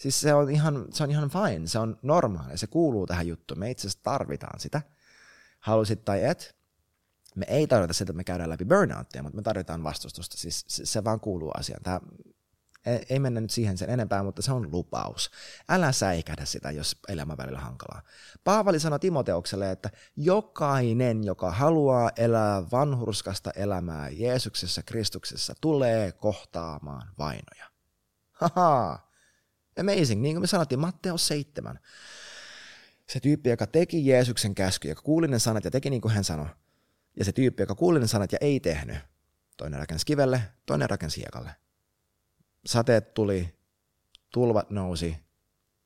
Siis 0.02 0.22
se 0.22 0.34
on 0.34 0.50
ihan, 0.50 0.86
se 0.92 1.04
on 1.04 1.12
ihan 1.12 1.30
fine, 1.30 1.68
se 1.68 1.80
on 1.80 2.00
normaali, 2.02 2.58
se 2.58 2.68
kuuluu 2.68 3.08
tähän 3.08 3.28
juttuun. 3.28 3.60
Me 3.60 3.72
itse 3.72 3.88
asiassa 3.88 4.04
tarvitaan 4.04 4.60
sitä, 4.60 4.82
halusit 5.60 6.06
tai 6.06 6.24
et. 6.24 6.56
Me 7.36 7.46
ei 7.50 7.68
tarvita 7.68 7.94
sitä, 7.94 8.04
että 8.04 8.14
me 8.18 8.24
käydään 8.24 8.50
läpi 8.50 8.66
burnouttia, 8.66 9.24
mutta 9.24 9.36
me 9.36 9.42
tarvitaan 9.42 9.84
vastustusta. 9.84 10.38
Siis 10.38 10.66
se, 10.68 10.86
se 10.86 11.04
vaan 11.04 11.20
kuuluu 11.20 11.52
asiaan. 11.58 11.84
Tämä, 11.84 12.00
ei, 13.10 13.20
mennä 13.20 13.42
nyt 13.42 13.52
siihen 13.52 13.78
sen 13.78 13.90
enempää, 13.90 14.24
mutta 14.24 14.42
se 14.42 14.52
on 14.52 14.72
lupaus. 14.72 15.32
Älä 15.70 15.92
säikähdä 15.92 16.46
sitä, 16.46 16.72
jos 16.72 16.96
elämä 17.08 17.38
välillä 17.38 17.60
hankalaa. 17.60 18.02
Paavali 18.44 18.80
sanoi 18.80 19.00
Timoteukselle, 19.00 19.72
että 19.72 19.90
jokainen, 20.16 21.24
joka 21.24 21.52
haluaa 21.52 22.12
elää 22.18 22.72
vanhurskasta 22.72 23.52
elämää 23.56 24.10
Jeesuksessa, 24.10 24.84
Kristuksessa, 24.84 25.54
tulee 25.62 26.12
kohtaamaan 26.12 27.10
vainoja. 27.18 27.66
Haha, 28.32 29.11
Amazing, 29.82 30.22
niin 30.22 30.36
kuin 30.36 30.44
me 30.44 30.48
sanottiin, 30.48 30.80
Matteo 30.80 31.18
7. 31.18 31.80
Se 33.10 33.20
tyyppi, 33.20 33.50
joka 33.50 33.68
teki 33.68 34.08
Jeesuksen 34.08 34.56
käsky, 34.56 34.88
joka 34.88 35.02
kuuli 35.02 35.28
ne 35.28 35.40
sanat 35.40 35.66
ja 35.66 35.72
teki 35.72 35.90
niin 35.90 36.02
kuin 36.02 36.14
hän 36.14 36.24
sanoi. 36.24 36.48
Ja 37.16 37.26
se 37.26 37.32
tyyppi, 37.32 37.64
joka 37.64 37.76
kuuli 37.76 38.00
ne 38.00 38.08
sanat 38.08 38.32
ja 38.32 38.38
ei 38.42 38.60
tehnyt. 38.60 38.98
Toinen 39.58 39.80
rakensi 39.80 40.06
kivelle, 40.06 40.44
toinen 40.66 40.90
rakensi 40.90 41.22
hiekalle. 41.22 41.56
Sateet 42.66 43.14
tuli, 43.14 43.56
tulvat 44.34 44.70
nousi, 44.70 45.18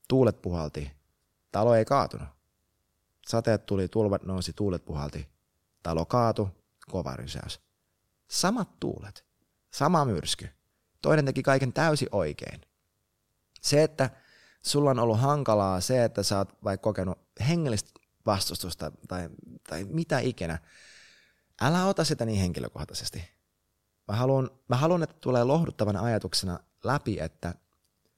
tuulet 0.07 0.41
puhalti, 0.41 0.91
talo 1.51 1.75
ei 1.75 1.85
kaatunut. 1.85 2.27
Sateet 3.27 3.65
tuli, 3.65 3.87
tulvat 3.87 4.23
nousi, 4.23 4.53
tuulet 4.53 4.85
puhalti, 4.85 5.29
talo 5.83 6.05
kaatu, 6.05 6.49
kova 6.91 7.15
rysäys. 7.15 7.59
Samat 8.27 8.79
tuulet, 8.79 9.25
sama 9.73 10.05
myrsky. 10.05 10.49
Toinen 11.01 11.25
teki 11.25 11.43
kaiken 11.43 11.73
täysin 11.73 12.09
oikein. 12.11 12.61
Se, 13.65 13.83
että 13.83 14.09
sulla 14.61 14.89
on 14.89 14.99
ollut 14.99 15.19
hankalaa, 15.19 15.81
se, 15.81 16.03
että 16.03 16.23
sä 16.23 16.37
oot 16.37 16.63
vaikka 16.63 16.83
kokenut 16.83 17.19
hengellistä 17.47 17.91
vastustusta 18.25 18.91
tai, 19.07 19.29
tai 19.69 19.83
mitä 19.83 20.19
ikinä, 20.19 20.59
älä 21.61 21.85
ota 21.85 22.03
sitä 22.03 22.25
niin 22.25 22.39
henkilökohtaisesti. 22.39 23.29
Mä 24.07 24.15
haluan, 24.15 24.49
mä 24.69 24.75
haluan, 24.75 25.03
että 25.03 25.15
tulee 25.21 25.43
lohduttavana 25.43 26.01
ajatuksena 26.01 26.59
läpi, 26.83 27.19
että 27.19 27.55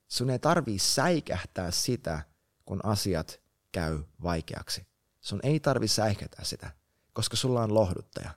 sun 0.08 0.30
ei 0.30 0.40
tarvii 0.40 0.80
säikähtää 0.80 1.72
sitä, 1.72 2.22
kun 2.66 2.80
asiat 2.84 3.42
käy 3.72 4.04
vaikeaksi. 4.24 4.88
Sun 5.22 5.40
ei 5.44 5.60
tarvii 5.60 5.88
säikähtää 5.88 6.46
sitä, 6.46 6.72
koska 7.14 7.38
sulla 7.38 7.64
on 7.64 7.74
lohduttaja. 7.74 8.32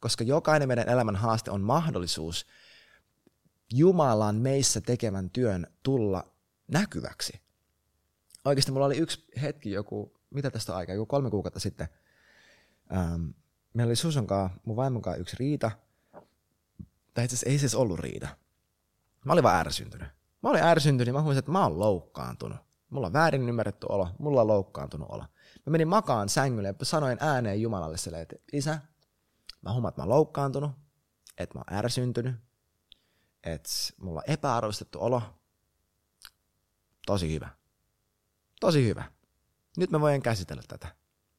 Koska 0.00 0.24
jokainen 0.24 0.68
meidän 0.68 0.88
elämän 0.88 1.16
haaste 1.16 1.50
on 1.50 1.60
mahdollisuus 1.60 2.46
Jumalan 3.72 4.36
meissä 4.36 4.80
tekemän 4.80 5.30
työn 5.30 5.66
tulla 5.82 6.31
näkyväksi. 6.72 7.40
Oikeasti 8.44 8.72
mulla 8.72 8.86
oli 8.86 8.98
yksi 8.98 9.24
hetki 9.42 9.70
joku, 9.70 10.20
mitä 10.30 10.50
tästä 10.50 10.76
aikaa, 10.76 10.94
joku 10.94 11.06
kolme 11.06 11.30
kuukautta 11.30 11.60
sitten. 11.60 11.88
Ähm, 12.96 13.26
meillä 13.74 13.90
oli 13.90 13.96
Susan 13.96 14.26
kanssa, 14.26 14.58
mun 14.64 14.76
vaimon 14.76 15.02
yksi 15.18 15.36
riita. 15.38 15.70
Tai 17.14 17.24
itse 17.24 17.48
ei 17.48 17.58
siis 17.58 17.74
ollut 17.74 17.98
riita. 17.98 18.28
Mä 19.24 19.32
olin 19.32 19.44
vaan 19.44 19.60
ärsyntynyt. 19.60 20.08
Mä 20.42 20.50
olin 20.50 20.62
ärsyntynyt 20.62 21.06
ja 21.06 21.12
mä 21.12 21.20
huomasin, 21.20 21.38
että 21.38 21.52
mä 21.52 21.62
oon 21.62 21.78
loukkaantunut. 21.78 22.58
Mulla 22.90 23.06
on 23.06 23.12
väärin 23.12 23.48
ymmärretty 23.48 23.86
olo, 23.90 24.08
mulla 24.18 24.40
on 24.40 24.46
loukkaantunut 24.46 25.08
olo. 25.10 25.22
Mä 25.66 25.70
menin 25.70 25.88
makaan 25.88 26.28
sängylle 26.28 26.68
ja 26.68 26.74
sanoin 26.82 27.18
ääneen 27.20 27.62
Jumalalle 27.62 27.96
sille, 27.96 28.20
että 28.20 28.36
isä, 28.52 28.78
mä 29.62 29.72
huomaan, 29.72 29.88
että 29.88 30.00
mä 30.00 30.02
oon 30.02 30.10
loukkaantunut, 30.10 30.70
että 31.38 31.58
mä 31.58 31.64
oon 31.68 31.78
ärsyntynyt, 31.78 32.34
että 33.42 33.68
mulla 34.00 34.20
on 34.20 34.32
epäarvostettu 34.32 34.98
olo, 35.00 35.22
Tosi 37.06 37.34
hyvä. 37.34 37.48
Tosi 38.60 38.84
hyvä. 38.86 39.04
Nyt 39.76 39.90
mä 39.90 40.00
voin 40.00 40.22
käsitellä 40.22 40.62
tätä. 40.68 40.88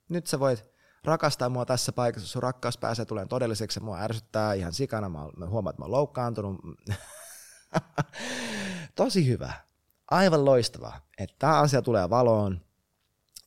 Nyt 0.10 0.28
sä 0.28 0.40
voit 0.40 0.66
rakastaa 1.04 1.50
mua 1.50 1.66
tässä 1.66 1.92
paikassa, 1.92 2.28
sun 2.28 2.44
rakkaus 2.44 2.78
pääsee 2.78 3.06
tulemaan 3.06 3.30
todelliseksi, 3.30 3.80
mua 3.80 4.00
ärsyttää 4.00 4.54
ihan 4.54 4.74
sikana, 4.74 5.10
mä, 5.10 5.20
huomaan, 5.48 5.72
että 5.72 5.82
mä 5.82 5.86
oon 5.86 5.92
loukkaantunut. 5.92 6.62
Tosi 8.96 9.28
hyvä. 9.28 9.54
Aivan 10.12 10.46
loistavaa, 10.46 11.02
että 11.18 11.36
tämä 11.40 11.60
asia 11.60 11.82
tulee 11.82 12.10
valoon 12.10 12.62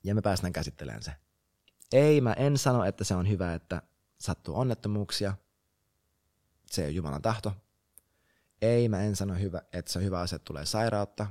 ja 0.04 0.14
me 0.14 0.22
päästään 0.22 0.52
käsittelemään 0.52 1.02
se. 1.02 1.12
Ei, 1.92 2.20
mä 2.20 2.32
en 2.32 2.58
sano, 2.58 2.84
että 2.84 3.04
se 3.04 3.14
on 3.14 3.28
hyvä, 3.28 3.54
että 3.54 3.82
sattuu 4.18 4.58
onnettomuuksia. 4.58 5.34
Se 6.66 6.84
on 6.84 6.94
Jumalan 6.94 7.22
tahto. 7.22 7.52
Ei, 8.62 8.88
mä 8.88 9.02
en 9.02 9.16
sano, 9.16 9.34
hyvä, 9.34 9.62
että 9.72 9.92
se 9.92 9.98
on 9.98 10.04
hyvä 10.04 10.20
asia, 10.20 10.36
että 10.36 10.44
tulee 10.44 10.66
sairautta 10.66 11.26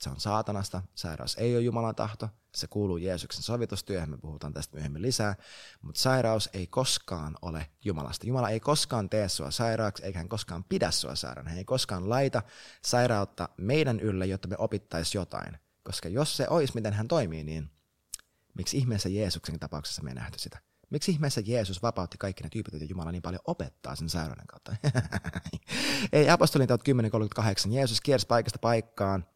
se 0.00 0.10
on 0.10 0.20
saatanasta, 0.20 0.82
sairaus 0.94 1.34
ei 1.34 1.56
ole 1.56 1.62
Jumalan 1.62 1.94
tahto, 1.94 2.28
se 2.54 2.66
kuuluu 2.66 2.96
Jeesuksen 2.96 3.42
sovitustyöhön, 3.42 4.10
me 4.10 4.18
puhutaan 4.18 4.52
tästä 4.52 4.74
myöhemmin 4.74 5.02
lisää, 5.02 5.36
mutta 5.82 6.00
sairaus 6.00 6.50
ei 6.52 6.66
koskaan 6.66 7.36
ole 7.42 7.70
Jumalasta. 7.84 8.26
Jumala 8.26 8.50
ei 8.50 8.60
koskaan 8.60 9.10
tee 9.10 9.28
sua 9.28 9.50
sairaaksi, 9.50 10.04
eikä 10.04 10.18
hän 10.18 10.28
koskaan 10.28 10.64
pidä 10.64 10.90
sua 10.90 11.14
sairaana. 11.14 11.50
Hän 11.50 11.58
ei 11.58 11.64
koskaan 11.64 12.08
laita 12.08 12.42
sairautta 12.84 13.48
meidän 13.56 14.00
ylle, 14.00 14.26
jotta 14.26 14.48
me 14.48 14.56
opittaisi 14.58 15.18
jotain. 15.18 15.58
Koska 15.84 16.08
jos 16.08 16.36
se 16.36 16.46
olisi, 16.48 16.74
miten 16.74 16.92
hän 16.92 17.08
toimii, 17.08 17.44
niin 17.44 17.70
miksi 18.54 18.78
ihmeessä 18.78 19.08
Jeesuksen 19.08 19.60
tapauksessa 19.60 20.02
me 20.02 20.10
ei 20.10 20.14
nähty 20.14 20.38
sitä? 20.38 20.58
Miksi 20.90 21.10
ihmeessä 21.10 21.42
Jeesus 21.44 21.82
vapautti 21.82 22.18
kaikki 22.18 22.42
ne 22.42 22.48
tyypit, 22.48 22.74
joita 22.74 22.86
Jumala 22.90 23.12
niin 23.12 23.22
paljon 23.22 23.40
opettaa 23.46 23.96
sen 23.96 24.08
sairauden 24.08 24.46
kautta? 24.46 24.76
ei 26.12 26.30
apostolin 26.30 26.68
10.38. 26.68 27.72
Jeesus 27.72 28.00
kiersi 28.00 28.26
paikasta 28.26 28.58
paikkaan, 28.58 29.26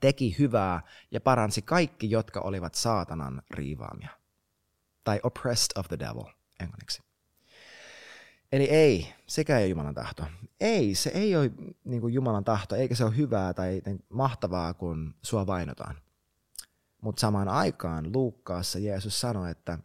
teki 0.00 0.38
hyvää 0.38 0.80
ja 1.10 1.20
paransi 1.20 1.62
kaikki, 1.62 2.10
jotka 2.10 2.40
olivat 2.40 2.74
saatanan 2.74 3.42
riivaamia. 3.50 4.10
Tai 5.04 5.20
oppressed 5.22 5.78
of 5.78 5.88
the 5.88 5.98
devil 5.98 6.24
englanniksi. 6.60 7.02
Eli 8.52 8.64
ei, 8.64 9.14
sekä 9.26 9.58
ei 9.58 9.64
ole 9.64 9.68
Jumalan 9.68 9.94
tahto. 9.94 10.26
Ei, 10.60 10.94
se 10.94 11.10
ei 11.10 11.36
ole 11.36 11.50
niin 11.84 12.00
kuin 12.00 12.14
Jumalan 12.14 12.44
tahto, 12.44 12.76
eikä 12.76 12.94
se 12.94 13.04
ole 13.04 13.16
hyvää 13.16 13.54
tai 13.54 13.82
mahtavaa, 14.08 14.74
kun 14.74 15.14
sua 15.22 15.46
vainotaan. 15.46 15.96
Mutta 17.00 17.20
samaan 17.20 17.48
aikaan 17.48 18.12
Luukkaassa 18.12 18.78
Jeesus 18.78 19.20
sanoi, 19.20 19.50
että 19.50 19.78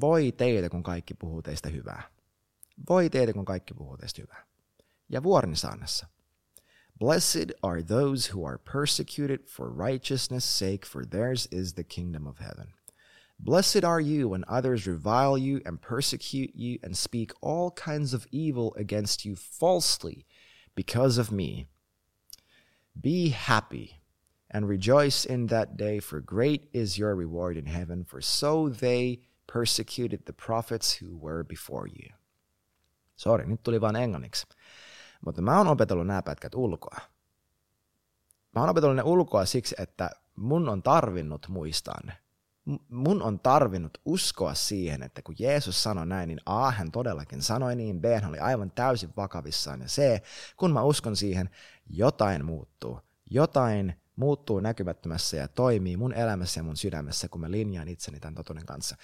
voi 0.00 0.32
teitä, 0.32 0.68
kun 0.68 0.82
kaikki 0.82 1.14
puhuu 1.14 1.42
teistä 1.42 1.68
hyvää. 1.68 2.02
Voi 2.88 3.10
teitä, 3.10 3.32
kun 3.32 3.44
kaikki 3.44 3.74
puhuu 3.74 3.96
teistä 3.96 4.22
hyvää. 4.22 4.46
Ja 5.08 5.22
vuorisaannassa– 5.22 6.06
Blessed 6.98 7.52
are 7.62 7.80
those 7.80 8.26
who 8.26 8.44
are 8.44 8.58
persecuted 8.58 9.48
for 9.48 9.70
righteousness' 9.70 10.44
sake, 10.44 10.84
for 10.84 11.04
theirs 11.04 11.46
is 11.52 11.74
the 11.74 11.84
kingdom 11.84 12.26
of 12.26 12.38
heaven. 12.38 12.72
Blessed 13.38 13.84
are 13.84 14.00
you 14.00 14.30
when 14.30 14.44
others 14.48 14.84
revile 14.84 15.38
you 15.38 15.60
and 15.64 15.80
persecute 15.80 16.56
you 16.56 16.80
and 16.82 16.96
speak 16.96 17.30
all 17.40 17.70
kinds 17.70 18.12
of 18.12 18.26
evil 18.32 18.74
against 18.76 19.24
you 19.24 19.36
falsely 19.36 20.26
because 20.74 21.18
of 21.18 21.30
me. 21.30 21.66
Be 23.00 23.28
happy 23.28 24.00
and 24.50 24.68
rejoice 24.68 25.24
in 25.24 25.46
that 25.46 25.76
day, 25.76 26.00
for 26.00 26.20
great 26.20 26.68
is 26.72 26.98
your 26.98 27.14
reward 27.14 27.56
in 27.56 27.66
heaven, 27.66 28.02
for 28.02 28.20
so 28.20 28.68
they 28.68 29.20
persecuted 29.46 30.26
the 30.26 30.32
prophets 30.32 30.94
who 30.94 31.16
were 31.16 31.44
before 31.44 31.86
you. 31.86 32.08
Sorry, 33.14 33.46
nyt 33.46 33.62
tuli 33.62 33.78
vaan 33.78 33.94
englanniksi. 33.94 34.46
Mutta 35.26 35.42
mä 35.42 35.58
oon 35.58 35.68
opetellut 35.68 36.06
nämä 36.06 36.22
pätkät 36.22 36.54
ulkoa. 36.54 36.96
Mä 38.54 38.60
oon 38.60 38.70
opetellut 38.70 38.96
ne 38.96 39.02
ulkoa 39.02 39.44
siksi, 39.44 39.74
että 39.78 40.10
mun 40.36 40.68
on 40.68 40.82
tarvinnut 40.82 41.46
muistaa 41.48 41.98
ne. 42.04 42.12
Mun 42.88 43.22
on 43.22 43.40
tarvinnut 43.40 43.98
uskoa 44.04 44.54
siihen, 44.54 45.02
että 45.02 45.22
kun 45.22 45.34
Jeesus 45.38 45.82
sanoi 45.82 46.06
näin, 46.06 46.28
niin 46.28 46.40
A, 46.46 46.70
hän 46.70 46.92
todellakin 46.92 47.42
sanoi 47.42 47.76
niin, 47.76 48.00
B, 48.00 48.04
hän 48.04 48.30
oli 48.30 48.38
aivan 48.38 48.70
täysin 48.70 49.12
vakavissaan, 49.16 49.80
ja 49.80 49.86
C, 49.86 50.02
kun 50.56 50.72
mä 50.72 50.82
uskon 50.82 51.16
siihen, 51.16 51.50
jotain 51.86 52.44
muuttuu. 52.44 53.00
Jotain 53.30 53.94
muuttuu 54.16 54.60
näkymättömässä 54.60 55.36
ja 55.36 55.48
toimii 55.48 55.96
mun 55.96 56.12
elämässä 56.12 56.60
ja 56.60 56.64
mun 56.64 56.76
sydämessä, 56.76 57.28
kun 57.28 57.40
mä 57.40 57.50
linjaan 57.50 57.88
itseni 57.88 58.20
tämän 58.20 58.34
totuuden 58.34 58.66
kanssa. 58.66 58.96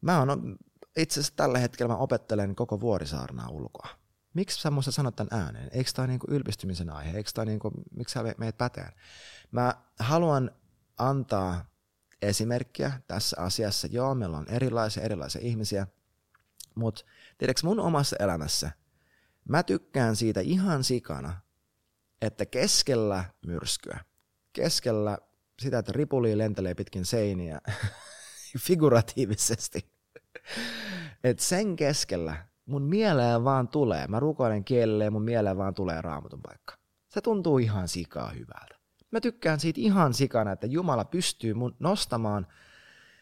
Mä 0.00 0.18
oon, 0.18 0.56
itse 0.96 1.20
asiassa 1.20 1.36
tällä 1.36 1.58
hetkellä 1.58 1.92
mä 1.92 1.98
opettelen 1.98 2.54
koko 2.54 2.80
vuorisaarnaa 2.80 3.48
ulkoa. 3.48 3.88
Miksi 4.34 4.60
sä 4.60 4.70
musta 4.70 4.92
sanot 4.92 5.16
tämän 5.16 5.42
ääneen? 5.42 5.70
Eikö 5.72 5.90
tämä 5.94 6.06
niinku 6.06 6.26
ylpistymisen 6.30 6.90
aihe? 6.90 7.16
Eikö 7.16 7.30
tää 7.34 7.44
niinku, 7.44 7.70
miksi 7.96 8.12
sä 8.12 8.34
meet 8.38 8.58
päteen? 8.58 8.92
Mä 9.50 9.74
haluan 9.98 10.50
antaa 10.98 11.64
esimerkkiä 12.22 13.00
tässä 13.06 13.36
asiassa. 13.40 13.88
Joo, 13.90 14.14
meillä 14.14 14.36
on 14.36 14.48
erilaisia, 14.48 15.02
erilaisia 15.02 15.40
ihmisiä, 15.44 15.86
mutta 16.74 17.04
tiedätkö 17.38 17.66
mun 17.66 17.80
omassa 17.80 18.16
elämässä, 18.20 18.70
mä 19.48 19.62
tykkään 19.62 20.16
siitä 20.16 20.40
ihan 20.40 20.84
sikana, 20.84 21.40
että 22.22 22.46
keskellä 22.46 23.24
myrskyä, 23.46 24.04
keskellä 24.52 25.18
sitä, 25.62 25.78
että 25.78 25.92
ripuli 25.92 26.38
lentelee 26.38 26.74
pitkin 26.74 27.04
seiniä, 27.04 27.60
figuratiivisesti, 28.66 29.90
että 31.24 31.44
sen 31.44 31.76
keskellä 31.76 32.46
mun 32.66 32.82
mieleen 32.82 33.44
vaan 33.44 33.68
tulee, 33.68 34.06
mä 34.06 34.20
rukoilen 34.20 34.64
kielelle 34.64 35.04
ja 35.04 35.10
mun 35.10 35.22
mieleen 35.22 35.58
vaan 35.58 35.74
tulee 35.74 36.02
raamatun 36.02 36.42
paikka. 36.42 36.74
Se 37.08 37.20
tuntuu 37.20 37.58
ihan 37.58 37.88
sikaa 37.88 38.30
hyvältä. 38.30 38.76
Mä 39.10 39.20
tykkään 39.20 39.60
siitä 39.60 39.80
ihan 39.80 40.14
sikana, 40.14 40.52
että 40.52 40.66
Jumala 40.66 41.04
pystyy 41.04 41.54
mun 41.54 41.76
nostamaan 41.78 42.46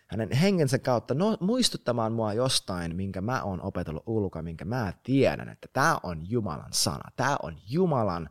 hänen 0.07 0.33
hengensä 0.33 0.78
kautta 0.78 1.14
no, 1.14 1.37
muistuttamaan 1.40 2.12
mua 2.12 2.33
jostain, 2.33 2.96
minkä 2.96 3.20
mä 3.20 3.42
oon 3.42 3.62
opetellut 3.62 4.02
ulkoa, 4.07 4.42
minkä 4.42 4.64
mä 4.64 4.92
tiedän, 5.02 5.48
että 5.48 5.68
tämä 5.72 5.98
on 6.02 6.31
Jumalan 6.31 6.72
sana. 6.72 7.11
Tämä 7.16 7.37
on 7.42 7.57
Jumalan 7.68 8.28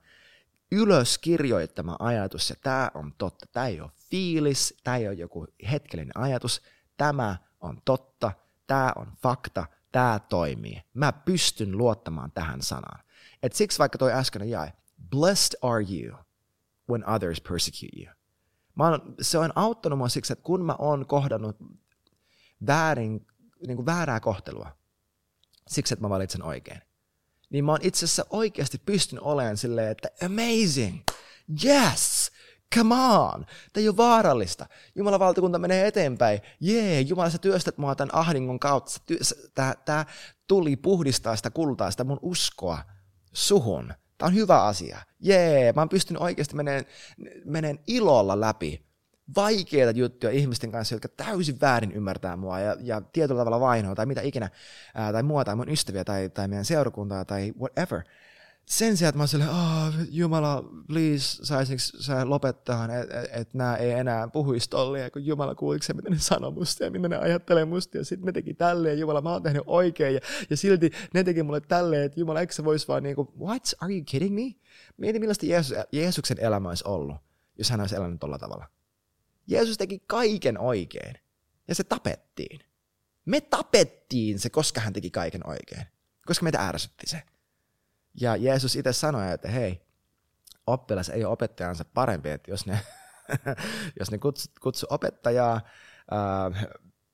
ylöskirjoittama 0.71 1.95
ajatus 1.99 2.49
ja 2.49 2.55
tämä 2.63 2.91
on 2.93 3.13
totta. 3.17 3.45
Tämä 3.51 3.67
ei 3.67 3.81
ole 3.81 3.91
fiilis, 4.09 4.77
tämä 4.83 4.97
ei 4.97 5.07
ole 5.07 5.15
joku 5.15 5.47
hetkellinen 5.71 6.17
ajatus. 6.17 6.61
Tämä 6.97 7.37
on 7.61 7.81
totta, 7.85 8.31
tämä 8.67 8.93
on 8.95 9.07
fakta, 9.21 9.65
tämä 9.91 10.19
toimii. 10.29 10.81
Mä 10.93 11.11
pystyn 11.11 11.77
luottamaan 11.77 12.31
tähän 12.31 12.61
sanaan. 12.61 13.03
Et 13.43 13.53
siksi 13.53 13.79
vaikka 13.79 13.97
toi 13.97 14.11
äsken 14.13 14.49
jäi, 14.49 14.71
blessed 15.09 15.59
are 15.61 15.85
you 15.89 16.17
when 16.89 17.09
others 17.09 17.41
persecute 17.41 18.01
you. 18.01 18.13
Mä 18.75 18.89
oon, 18.89 19.15
se 19.21 19.37
on 19.37 19.51
auttanut 19.55 19.97
mua 19.97 20.09
siksi, 20.09 20.33
että 20.33 20.43
kun 20.43 20.65
mä 20.65 20.75
oon 20.79 21.05
kohdannut 21.07 21.57
väärin, 22.67 23.27
niin 23.67 23.75
kuin 23.75 23.85
väärää 23.85 24.19
kohtelua, 24.19 24.77
siksi 25.67 25.93
että 25.93 26.05
mä 26.05 26.09
valitsen 26.09 26.43
oikein, 26.43 26.81
niin 27.49 27.65
mä 27.65 27.71
oon 27.71 27.81
itse 27.83 28.05
asiassa 28.05 28.25
oikeasti 28.29 28.81
pystyn 28.85 29.21
olemaan 29.21 29.57
silleen, 29.57 29.91
että 29.91 30.09
amazing, 30.25 31.01
yes, 31.65 32.20
come 32.75 32.95
on, 32.95 33.45
tämä 33.73 33.81
ei 33.81 33.87
ole 33.89 33.97
vaarallista. 33.97 34.65
Jumalan 34.95 35.19
valtakunta 35.19 35.59
menee 35.59 35.87
eteenpäin. 35.87 36.39
Jee, 36.59 37.01
Jumala, 37.01 37.29
sä 37.29 37.37
työstät 37.37 37.77
mua 37.77 37.95
tämän 37.95 38.15
ahdingon 38.15 38.59
kautta. 38.59 38.91
Tämä 39.85 40.05
tuli 40.47 40.75
puhdistaa 40.75 41.35
sitä 41.35 41.49
kultaa, 41.49 41.91
sitä 41.91 42.03
mun 42.03 42.19
uskoa 42.21 42.79
suhun. 43.33 43.93
Tämä 44.17 44.27
on 44.27 44.35
hyvä 44.35 44.63
asia. 44.63 44.99
Jee, 45.19 45.73
mä 45.73 45.87
pystyn 45.87 46.21
oikeasti 46.21 46.55
meneen, 46.55 46.85
meneen 47.45 47.79
ilolla 47.87 48.39
läpi 48.39 48.91
vaikeita 49.35 49.91
juttuja 49.91 50.31
ihmisten 50.31 50.71
kanssa, 50.71 50.95
jotka 50.95 51.07
täysin 51.07 51.61
väärin 51.61 51.91
ymmärtää 51.91 52.37
mua 52.37 52.59
ja, 52.59 52.75
ja 52.79 53.01
tietyllä 53.01 53.39
tavalla 53.39 53.59
vainoa 53.59 53.95
tai 53.95 54.05
mitä 54.05 54.21
ikinä, 54.21 54.49
ää, 54.95 55.11
tai 55.11 55.23
mua 55.23 55.45
tai 55.45 55.55
mun 55.55 55.69
ystäviä 55.69 56.03
tai, 56.03 56.29
tai 56.29 56.47
meidän 56.47 56.65
seurakuntaa 56.65 57.25
tai 57.25 57.53
whatever. 57.59 58.01
Sen 58.65 58.97
sijaan, 58.97 59.09
että 59.09 59.17
mä 59.17 59.27
silleen, 59.27 59.49
oh, 59.49 59.93
Jumala, 60.09 60.63
please, 60.87 61.45
saisinko 61.45 61.79
sä 61.79 62.29
lopettaa, 62.29 62.85
että 62.85 63.21
et, 63.21 63.29
et 63.31 63.53
nämä 63.53 63.75
ei 63.75 63.91
enää 63.91 64.27
puhuisi 64.27 64.69
tolleen, 64.69 65.11
kun 65.11 65.25
Jumala 65.25 65.55
kuuliko 65.55 65.83
se, 65.83 65.93
mitä 65.93 66.09
ne 66.09 66.19
sanoo 66.19 66.51
musta 66.51 66.83
ja 66.83 66.91
mitä 66.91 67.09
ne 67.09 67.17
ajattelee 67.17 67.65
musta, 67.65 67.97
ja 67.97 68.05
sitten 68.05 68.25
me 68.25 68.31
teki 68.31 68.53
tälleen, 68.53 68.99
Jumala, 68.99 69.21
mä 69.21 69.31
oon 69.31 69.43
tehnyt 69.43 69.63
oikein, 69.65 70.13
ja, 70.15 70.21
ja 70.49 70.57
silti 70.57 70.91
ne 71.13 71.23
teki 71.23 71.43
mulle 71.43 71.61
tälleen, 71.61 72.03
että 72.03 72.19
Jumala, 72.19 72.39
eikö 72.39 72.53
se 72.53 72.63
voisi 72.63 72.87
vaan 72.87 73.03
niinku, 73.03 73.33
what, 73.39 73.73
are 73.79 73.93
you 73.93 74.03
kidding 74.05 74.35
me? 74.35 74.55
Mieti, 74.97 75.19
millaista 75.19 75.45
Jeesus, 75.45 75.77
Jeesuksen 75.91 76.39
elämä 76.39 76.69
olisi 76.69 76.83
ollut, 76.87 77.15
jos 77.57 77.69
hän 77.69 77.79
olisi 77.79 77.95
elänyt 77.95 78.19
tolla 78.19 78.37
tavalla. 78.37 78.65
Jeesus 79.47 79.77
teki 79.77 80.03
kaiken 80.07 80.59
oikein, 80.59 81.15
ja 81.67 81.75
se 81.75 81.83
tapettiin. 81.83 82.59
Me 83.25 83.41
tapettiin 83.41 84.39
se, 84.39 84.49
koska 84.49 84.81
hän 84.81 84.93
teki 84.93 85.11
kaiken 85.11 85.47
oikein, 85.47 85.85
koska 86.25 86.43
meitä 86.43 86.67
ärsytti 86.67 87.09
se. 87.09 87.21
Ja 88.13 88.35
Jeesus 88.35 88.75
itse 88.75 88.93
sanoi, 88.93 89.31
että 89.31 89.47
hei, 89.47 89.81
oppilas 90.67 91.09
ei 91.09 91.25
ole 91.25 91.33
opettajansa 91.33 91.85
parempi, 91.85 92.29
että 92.29 92.51
jos 92.51 92.65
ne, 92.65 92.79
jos 93.99 94.11
ne 94.11 94.17
kutsu, 94.17 94.49
kutsu 94.61 94.87
opettajaa 94.89 95.55
äh, 95.55 96.67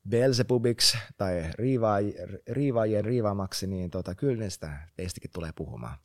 Belzebubiksi 0.09 0.97
tai 1.17 1.51
riivaajien 2.47 3.05
riivaamaksi, 3.05 3.67
niin 3.67 3.91
tota, 3.91 4.15
kyllä 4.15 4.43
ne 4.43 4.49
sitä 4.49 4.87
teistäkin 4.95 5.31
tulee 5.31 5.51
puhumaan. 5.55 5.97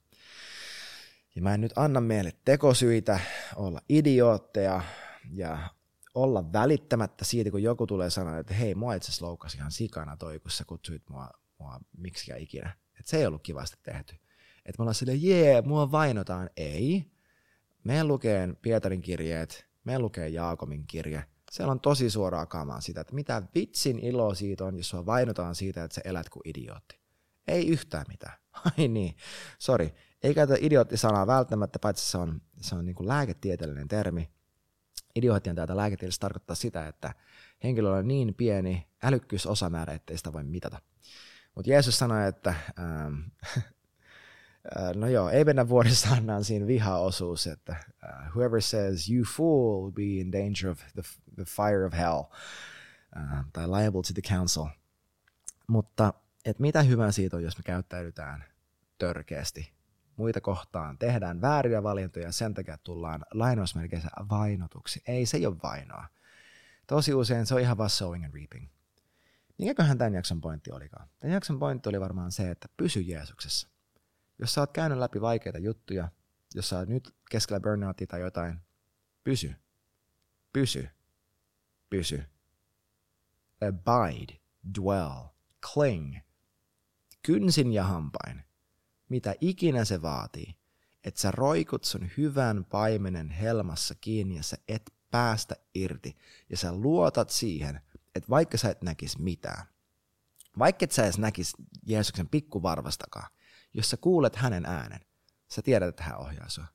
Ja 1.35 1.43
mä 1.43 1.55
en 1.55 1.61
nyt 1.61 1.73
anna 1.77 2.01
meille 2.01 2.33
tekosyitä 2.45 3.21
olla 3.57 3.81
idiootteja 3.89 4.83
ja 5.35 5.59
olla 6.15 6.53
välittämättä 6.53 7.25
siitä, 7.25 7.51
kun 7.51 7.63
joku 7.63 7.87
tulee 7.87 8.11
sanoa, 8.11 8.39
että 8.39 8.55
hei, 8.55 8.75
mua 8.75 8.95
itse 8.95 9.07
asiassa 9.09 9.27
loukkasi 9.27 9.57
ihan 9.57 9.73
sikana 9.73 10.17
toi, 10.17 10.39
kun 10.39 10.51
sä 10.51 10.65
kutsuit 10.65 11.03
mua, 11.09 11.31
mua 11.59 11.81
miksikään 11.97 12.41
ikinä. 12.41 12.77
Että 12.99 13.11
se 13.11 13.17
ei 13.17 13.27
ollut 13.27 13.43
kivasti 13.43 13.77
tehty. 13.83 14.15
Että 14.67 14.79
me 14.79 14.83
ollaan 14.83 14.95
silleen, 14.95 15.23
jee, 15.23 15.63
mua 15.63 15.91
vainotaan. 15.91 16.51
Ei. 16.57 17.13
Meidän 17.85 18.09
lukee 18.09 18.49
Pietarin 18.63 19.03
kirjeet, 19.03 19.67
meidän 19.85 20.03
lukee 20.03 20.29
Jaakomin 20.29 20.87
kirje. 20.87 21.25
Siellä 21.51 21.73
on 21.73 21.81
tosi 21.81 22.11
suoraa 22.11 22.47
kamaa 22.47 22.81
sitä, 22.81 23.01
että 23.01 23.15
mitä 23.15 23.43
vitsin 23.55 23.99
ilo 23.99 24.35
siitä 24.35 24.65
on, 24.65 24.77
jos 24.77 24.89
sua 24.89 25.07
vainotaan 25.07 25.55
siitä, 25.55 25.85
että 25.85 25.95
sä 25.95 26.01
elät 26.05 26.29
kuin 26.29 26.43
idiootti. 26.45 27.01
Ei 27.49 27.69
yhtään 27.69 28.05
mitään. 28.09 28.39
Ai 28.65 28.89
niin, 28.89 29.17
sori. 29.59 29.95
Ei 30.23 30.35
käytä 30.35 30.55
idioottisanaa 30.61 31.27
välttämättä, 31.27 31.79
paitsi 31.79 32.11
se 32.11 32.19
on, 32.19 32.41
se 32.61 32.75
on 32.75 32.85
niin 32.85 32.95
kuin 32.95 33.09
lääketieteellinen 33.09 33.89
termi. 33.89 34.31
Idioottian 35.17 35.57
täältä 35.57 35.77
lääketieteellisesti 35.77 36.21
tarkoittaa 36.21 36.57
sitä, 36.57 36.89
että 36.89 37.15
henkilöllä 37.65 37.97
on 37.97 38.09
niin 38.09 38.35
pieni 38.35 38.87
älykkyysosamäärä, 39.03 39.93
ettei 39.93 40.19
sitä 40.19 40.33
voi 40.33 40.45
mitata. 40.45 40.81
Mutta 41.55 41.71
Jeesus 41.71 41.99
sanoi, 41.99 42.29
että 42.29 42.55
ähm, 42.79 43.15
Äh, 43.57 43.65
no 44.95 45.09
joo, 45.09 45.31
ei 45.31 45.45
mennä 45.45 45.69
vuorisaarnaan 45.69 46.45
siinä 46.45 46.67
vihaosuus, 46.67 47.47
että 47.47 47.77
uh, 47.89 48.35
whoever 48.35 48.63
says 48.63 49.11
you 49.11 49.25
fool 49.37 49.83
will 49.83 49.93
be 49.93 50.03
in 50.03 50.33
danger 50.33 50.71
of 50.71 50.79
the, 50.93 51.03
the 51.35 51.45
fire 51.45 51.87
of 51.87 51.93
hell, 51.93 52.19
uh, 53.17 53.45
tai 53.53 53.69
liable 53.69 54.03
to 54.03 54.13
the 54.15 54.37
council. 54.37 54.67
Mutta 55.67 56.15
et 56.45 56.59
mitä 56.59 56.83
hyvää 56.83 57.13
siitä 57.13 57.37
on, 57.37 57.43
jos 57.43 57.59
me 57.59 57.63
käyttäydytään 57.63 58.45
törkeästi 58.99 59.73
muita 60.17 60.41
kohtaan, 60.41 60.99
tehdään 60.99 61.41
vääriä 61.41 61.83
valintoja 61.83 62.33
sen 62.33 62.55
takia, 62.55 62.79
tullaan 62.79 63.25
lainausmerkeissä 63.35 64.09
vainotuksi. 64.31 65.03
Ei, 65.07 65.27
se 65.27 65.37
ei 65.37 65.47
ole 65.47 65.57
vainoa. 65.63 66.07
Tosi 66.87 67.15
usein 67.15 67.47
se 67.47 67.55
on 67.55 67.61
ihan 67.61 67.79
vaan 67.79 67.91
sowing 67.91 68.25
and 68.25 68.35
reaping. 68.35 68.69
Mikäköhän 69.59 69.99
tämän 69.99 70.15
jakson 70.15 70.41
pointti 70.41 70.73
olikaan? 70.73 71.09
Tämän 71.21 71.35
jakson 71.35 71.59
pointti 71.59 71.89
oli 71.89 72.01
varmaan 72.01 72.33
se, 72.33 72.51
että 72.51 72.69
pysy 72.77 73.01
Jeesuksessa. 73.01 73.72
Jos 74.39 74.55
sä 74.55 74.61
oot 74.61 74.73
käynyt 74.73 74.99
läpi 74.99 75.21
vaikeita 75.21 75.59
juttuja, 75.59 76.09
jos 76.55 76.69
sä 76.69 76.79
oot 76.79 76.89
nyt 76.89 77.15
keskellä 77.31 77.61
burnoutia 77.61 78.07
tai 78.07 78.21
jotain, 78.21 78.61
pysy. 79.25 79.55
Pysy. 80.53 80.89
Pysy. 81.91 82.25
Abide. 83.61 84.41
Dwell. 84.79 85.25
Cling. 85.73 86.17
Kynsin 87.23 87.73
ja 87.73 87.85
hampain. 87.85 88.45
Mitä 89.09 89.35
ikinä 89.41 89.85
se 89.85 90.03
vaatii. 90.03 90.55
Että 91.05 91.21
sä 91.21 91.31
roikut 91.31 91.85
sun 91.85 92.11
hyvän 92.17 92.65
paimenen 92.65 93.31
helmassa 93.31 93.95
kiinni 93.95 94.37
ja 94.37 94.43
sä 94.43 94.57
et 94.69 94.93
päästä 95.11 95.57
irti. 95.75 96.17
Ja 96.51 96.57
sä 96.57 96.73
luotat 96.73 97.31
siihen, 97.31 97.81
että 98.15 98.31
vaikka 98.31 98.59
sä 98.59 98.71
et 98.71 98.83
näkisi 98.83 99.23
mitään, 99.23 99.67
vaikka 100.59 100.85
et 100.85 100.93
sä 100.93 101.03
edes 101.03 101.19
näkisi 101.19 101.57
Jeesuksen 101.87 102.29
pikkuvarvastakaan, 102.29 103.31
jos 103.75 103.91
sä 103.91 103.97
kuulet 103.97 104.37
hänen 104.37 104.67
äänen, 104.67 105.01
sä 105.49 105.63
tiedät, 105.63 105.89
että 105.89 106.03
hän 106.03 106.19
ohjaa 106.19 106.49
sua. 106.49 106.67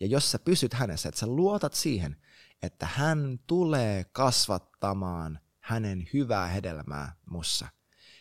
Ja 0.00 0.06
jos 0.06 0.30
sä 0.30 0.38
pysyt 0.38 0.74
hänessä, 0.74 1.08
että 1.08 1.18
sä 1.18 1.26
luotat 1.26 1.74
siihen, 1.74 2.16
että 2.62 2.86
hän 2.86 3.40
tulee 3.46 4.04
kasvattamaan 4.04 5.40
hänen 5.60 6.08
hyvää 6.12 6.48
hedelmää 6.48 7.16
mussa. 7.30 7.68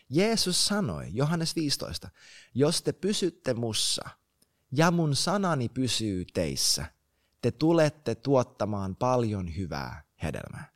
Jeesus 0.10 0.66
sanoi, 0.66 1.08
Johannes 1.12 1.56
15, 1.56 2.10
jos 2.54 2.82
te 2.82 2.92
pysytte 2.92 3.54
mussa 3.54 4.10
ja 4.72 4.92
mun 4.92 5.16
sanani 5.16 5.70
pysyy 5.70 6.26
teissä, 6.34 6.86
te 7.42 7.52
tulette 7.52 8.16
tuottamaan 8.16 8.96
paljon 8.96 9.56
hyvää 9.56 10.04
hedelmää. 10.24 10.72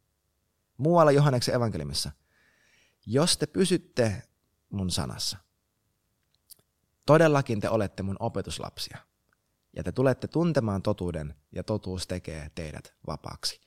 Muualla 0.78 1.12
Johanneksen 1.12 1.56
evankeliumissa, 1.56 2.12
jos 3.06 3.38
te 3.38 3.46
pysytte 3.46 4.24
mun 4.70 4.92
sanassa, 4.92 5.38
todellakin 7.08 7.60
te 7.60 7.70
olette 7.70 8.04
mun 8.04 8.18
opetuslapsia 8.20 8.98
ja 9.76 9.84
te 9.84 9.92
tulette 9.92 10.28
tuntemaan 10.28 10.82
totuuden 10.82 11.36
ja 11.52 11.64
totuus 11.64 12.08
tekee 12.08 12.52
teidät 12.56 12.94
vapaaksi. 13.08 13.62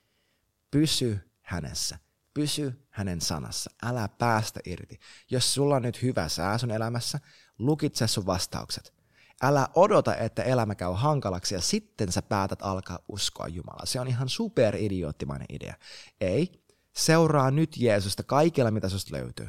Pysy 0.71 1.19
hänessä. 1.43 1.99
Pysy 2.35 2.87
hänen 2.91 3.21
sanassa. 3.21 3.71
Älä 3.83 4.09
päästä 4.09 4.61
irti. 4.65 5.01
Jos 5.31 5.55
sulla 5.55 5.77
on 5.77 5.83
nyt 5.83 6.03
hyvä 6.03 6.29
sää 6.29 6.59
sun 6.59 6.71
elämässä, 6.71 7.21
lukitse 7.59 8.07
sun 8.07 8.27
vastaukset. 8.27 8.95
Älä 9.43 9.69
odota, 9.75 10.17
että 10.17 10.43
elämä 10.43 10.75
käy 10.75 10.93
hankalaksi 10.95 11.55
ja 11.55 11.61
sitten 11.61 12.13
sä 12.13 12.23
päätät 12.23 12.63
alkaa 12.63 12.99
uskoa 13.09 13.49
Jumalaa. 13.49 13.87
Se 13.87 14.01
on 14.01 14.09
ihan 14.09 14.29
super 14.29 14.77
idioottimainen 14.77 15.47
idea. 15.51 15.75
Ei, 16.21 16.65
seuraa 16.97 17.51
nyt 17.51 17.77
Jeesusta 17.77 18.23
kaikilla, 18.23 18.71
mitä 18.71 18.89
susta 18.89 19.17
löytyy. 19.17 19.49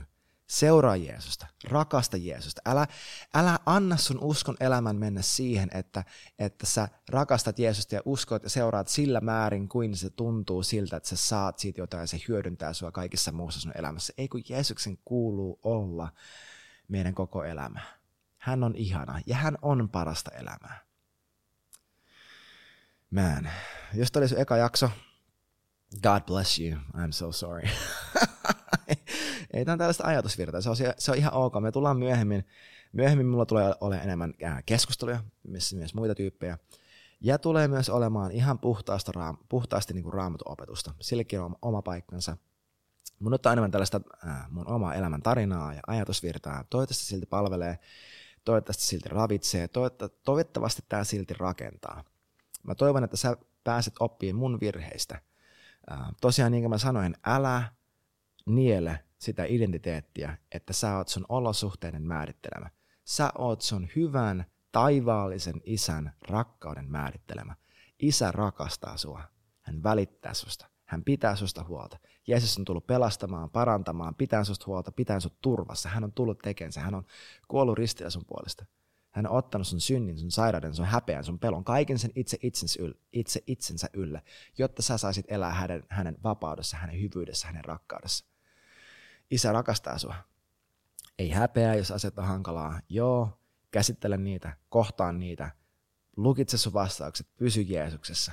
Seuraa 0.51 0.95
Jeesusta, 0.95 1.47
rakasta 1.63 2.17
Jeesusta. 2.17 2.61
Älä, 2.65 2.87
älä 3.33 3.59
anna 3.65 3.97
sun 3.97 4.19
uskon 4.21 4.57
elämän 4.59 4.95
mennä 4.95 5.21
siihen, 5.21 5.69
että, 5.73 6.03
että 6.39 6.65
sä 6.65 6.87
rakastat 7.09 7.59
Jeesusta 7.59 7.95
ja 7.95 8.01
uskot 8.05 8.43
ja 8.43 8.49
seuraat 8.49 8.87
sillä 8.87 9.21
määrin, 9.21 9.69
kuin 9.69 9.95
se 9.95 10.09
tuntuu 10.09 10.63
siltä, 10.63 10.97
että 10.97 11.09
sä 11.09 11.15
saat 11.15 11.59
siitä 11.59 11.81
jotain 11.81 12.01
ja 12.01 12.07
se 12.07 12.21
hyödyntää 12.27 12.73
sua 12.73 12.91
kaikissa 12.91 13.31
muussa 13.31 13.61
sun 13.61 13.71
elämässä. 13.75 14.13
Ei 14.17 14.27
kun 14.27 14.41
Jeesuksen 14.49 14.97
kuuluu 15.05 15.59
olla 15.63 16.09
meidän 16.87 17.15
koko 17.15 17.43
elämä. 17.43 17.79
Hän 18.37 18.63
on 18.63 18.75
ihana 18.75 19.21
ja 19.25 19.35
hän 19.35 19.57
on 19.61 19.89
parasta 19.89 20.31
elämää. 20.31 20.79
Man, 23.11 23.49
jos 23.93 24.11
tämä 24.11 24.21
oli 24.21 24.29
sun 24.29 24.39
eka 24.39 24.57
jakso, 24.57 24.89
God 26.03 26.21
bless 26.21 26.59
you, 26.59 26.79
I'm 26.93 27.11
so 27.11 27.31
sorry. 27.31 27.69
ei 29.53 29.65
tämä 29.65 29.77
tällaista 29.77 30.07
ajatusvirtaa, 30.07 30.61
se 30.61 30.69
on, 30.69 30.75
se 30.97 31.11
on 31.11 31.17
ihan 31.17 31.33
ok. 31.33 31.53
Me 31.59 31.71
tullaan 31.71 31.97
myöhemmin, 31.97 32.45
myöhemmin 32.93 33.27
mulla 33.27 33.45
tulee 33.45 33.73
olemaan 33.81 34.03
enemmän 34.03 34.33
keskusteluja, 34.65 35.23
missä 35.43 35.75
myös 35.75 35.93
muita 35.93 36.15
tyyppejä. 36.15 36.57
Ja 37.21 37.37
tulee 37.37 37.67
myös 37.67 37.89
olemaan 37.89 38.31
ihan 38.31 38.59
puhtaasta, 38.59 39.35
puhtaasti 39.49 39.93
niin 39.93 40.03
kuin 40.03 40.13
raamatun 40.13 40.51
opetusta. 40.51 40.93
Sillekin 41.01 41.39
on 41.39 41.55
oma 41.61 41.81
paikkansa. 41.81 42.37
Mun 43.19 43.33
ottaa 43.33 43.53
enemmän 43.53 43.71
tällaista 43.71 44.01
äh, 44.27 44.51
mun 44.51 44.67
omaa 44.67 44.95
elämän 44.95 45.21
tarinaa 45.21 45.73
ja 45.73 45.81
ajatusvirtaa. 45.87 46.63
Toivottavasti 46.69 47.05
silti 47.05 47.25
palvelee, 47.25 47.79
toivottavasti 48.45 48.83
silti 48.83 49.09
ravitsee, 49.09 49.69
toivottavasti 50.23 50.81
tämä 50.89 51.03
silti 51.03 51.33
rakentaa. 51.33 52.03
Mä 52.63 52.75
toivon, 52.75 53.03
että 53.03 53.17
sä 53.17 53.37
pääset 53.63 53.93
oppimaan 53.99 54.39
mun 54.39 54.59
virheistä. 54.61 55.21
Äh, 55.91 55.99
tosiaan 56.21 56.51
niin 56.51 56.61
kuin 56.61 56.69
mä 56.69 56.77
sanoin, 56.77 57.15
älä 57.25 57.63
niele 58.45 58.99
sitä 59.17 59.45
identiteettiä, 59.45 60.37
että 60.51 60.73
sä 60.73 60.97
oot 60.97 61.07
sun 61.07 61.25
olosuhteiden 61.29 62.01
määrittelemä. 62.07 62.69
Sä 63.05 63.31
oot 63.37 63.61
sun 63.61 63.87
hyvän, 63.95 64.45
taivaallisen 64.71 65.61
isän 65.63 66.13
rakkauden 66.27 66.91
määrittelemä. 66.91 67.55
Isä 67.99 68.31
rakastaa 68.31 68.97
sua. 68.97 69.23
Hän 69.61 69.83
välittää 69.83 70.33
susta. 70.33 70.67
Hän 70.85 71.03
pitää 71.03 71.35
susta 71.35 71.63
huolta. 71.63 71.99
Jeesus 72.27 72.57
on 72.57 72.65
tullut 72.65 72.87
pelastamaan, 72.87 73.49
parantamaan, 73.49 74.15
pitää 74.15 74.43
susta 74.43 74.65
huolta, 74.67 74.91
pitää 74.91 75.19
sut 75.19 75.41
turvassa. 75.41 75.89
Hän 75.89 76.03
on 76.03 76.13
tullut 76.13 76.39
tekemään 76.39 76.71
Hän 76.79 76.95
on 76.95 77.05
kuollut 77.47 77.77
ristillä 77.77 78.09
sun 78.09 78.25
puolesta. 78.27 78.65
Hän 79.11 79.27
on 79.27 79.37
ottanut 79.37 79.67
sun 79.67 79.81
synnin, 79.81 80.19
sun 80.19 80.31
sairauden, 80.31 80.75
sun 80.75 80.85
häpeän, 80.85 81.23
sun 81.23 81.39
pelon, 81.39 81.63
kaiken 81.63 81.99
sen 81.99 82.11
itse 82.15 82.37
itsensä, 82.41 82.83
yllä, 82.83 82.95
itse 83.13 83.43
itsensä 83.47 83.89
yllä, 83.93 84.21
jotta 84.57 84.81
sä 84.81 84.97
saisit 84.97 85.25
elää 85.29 85.51
hänen, 85.51 85.83
hänen 85.89 86.17
vapaudessa, 86.23 86.77
hänen 86.77 87.01
hyvyydessä, 87.01 87.47
hänen 87.47 87.65
rakkaudessa. 87.65 88.25
Isä 89.31 89.51
rakastaa 89.51 89.97
sua. 89.97 90.15
Ei 91.19 91.29
häpeä, 91.29 91.75
jos 91.75 91.91
asiat 91.91 92.19
on 92.19 92.25
hankalaa. 92.25 92.79
Joo, 92.89 93.29
käsittele 93.71 94.17
niitä, 94.17 94.57
kohtaan 94.69 95.19
niitä. 95.19 95.51
Lukitse 96.17 96.57
sun 96.57 96.73
vastaukset, 96.73 97.27
pysy 97.37 97.61
Jeesuksessa. 97.61 98.31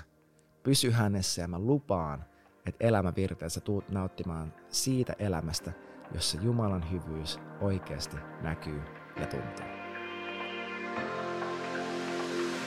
Pysy 0.63 0.91
hänessä 0.91 1.43
ja 1.43 1.49
mä 1.49 1.59
lupaan, 1.59 2.25
että 2.67 2.87
elämä 2.87 3.13
virteessä 3.17 3.61
tuut 3.61 3.89
nauttimaan 3.89 4.55
siitä 4.71 5.13
elämästä, 5.19 5.73
jossa 6.15 6.41
Jumalan 6.41 6.91
hyvyys 6.91 7.39
oikeasti 7.61 8.17
näkyy 8.43 8.83
ja 9.21 9.27
tuntuu. 9.27 9.78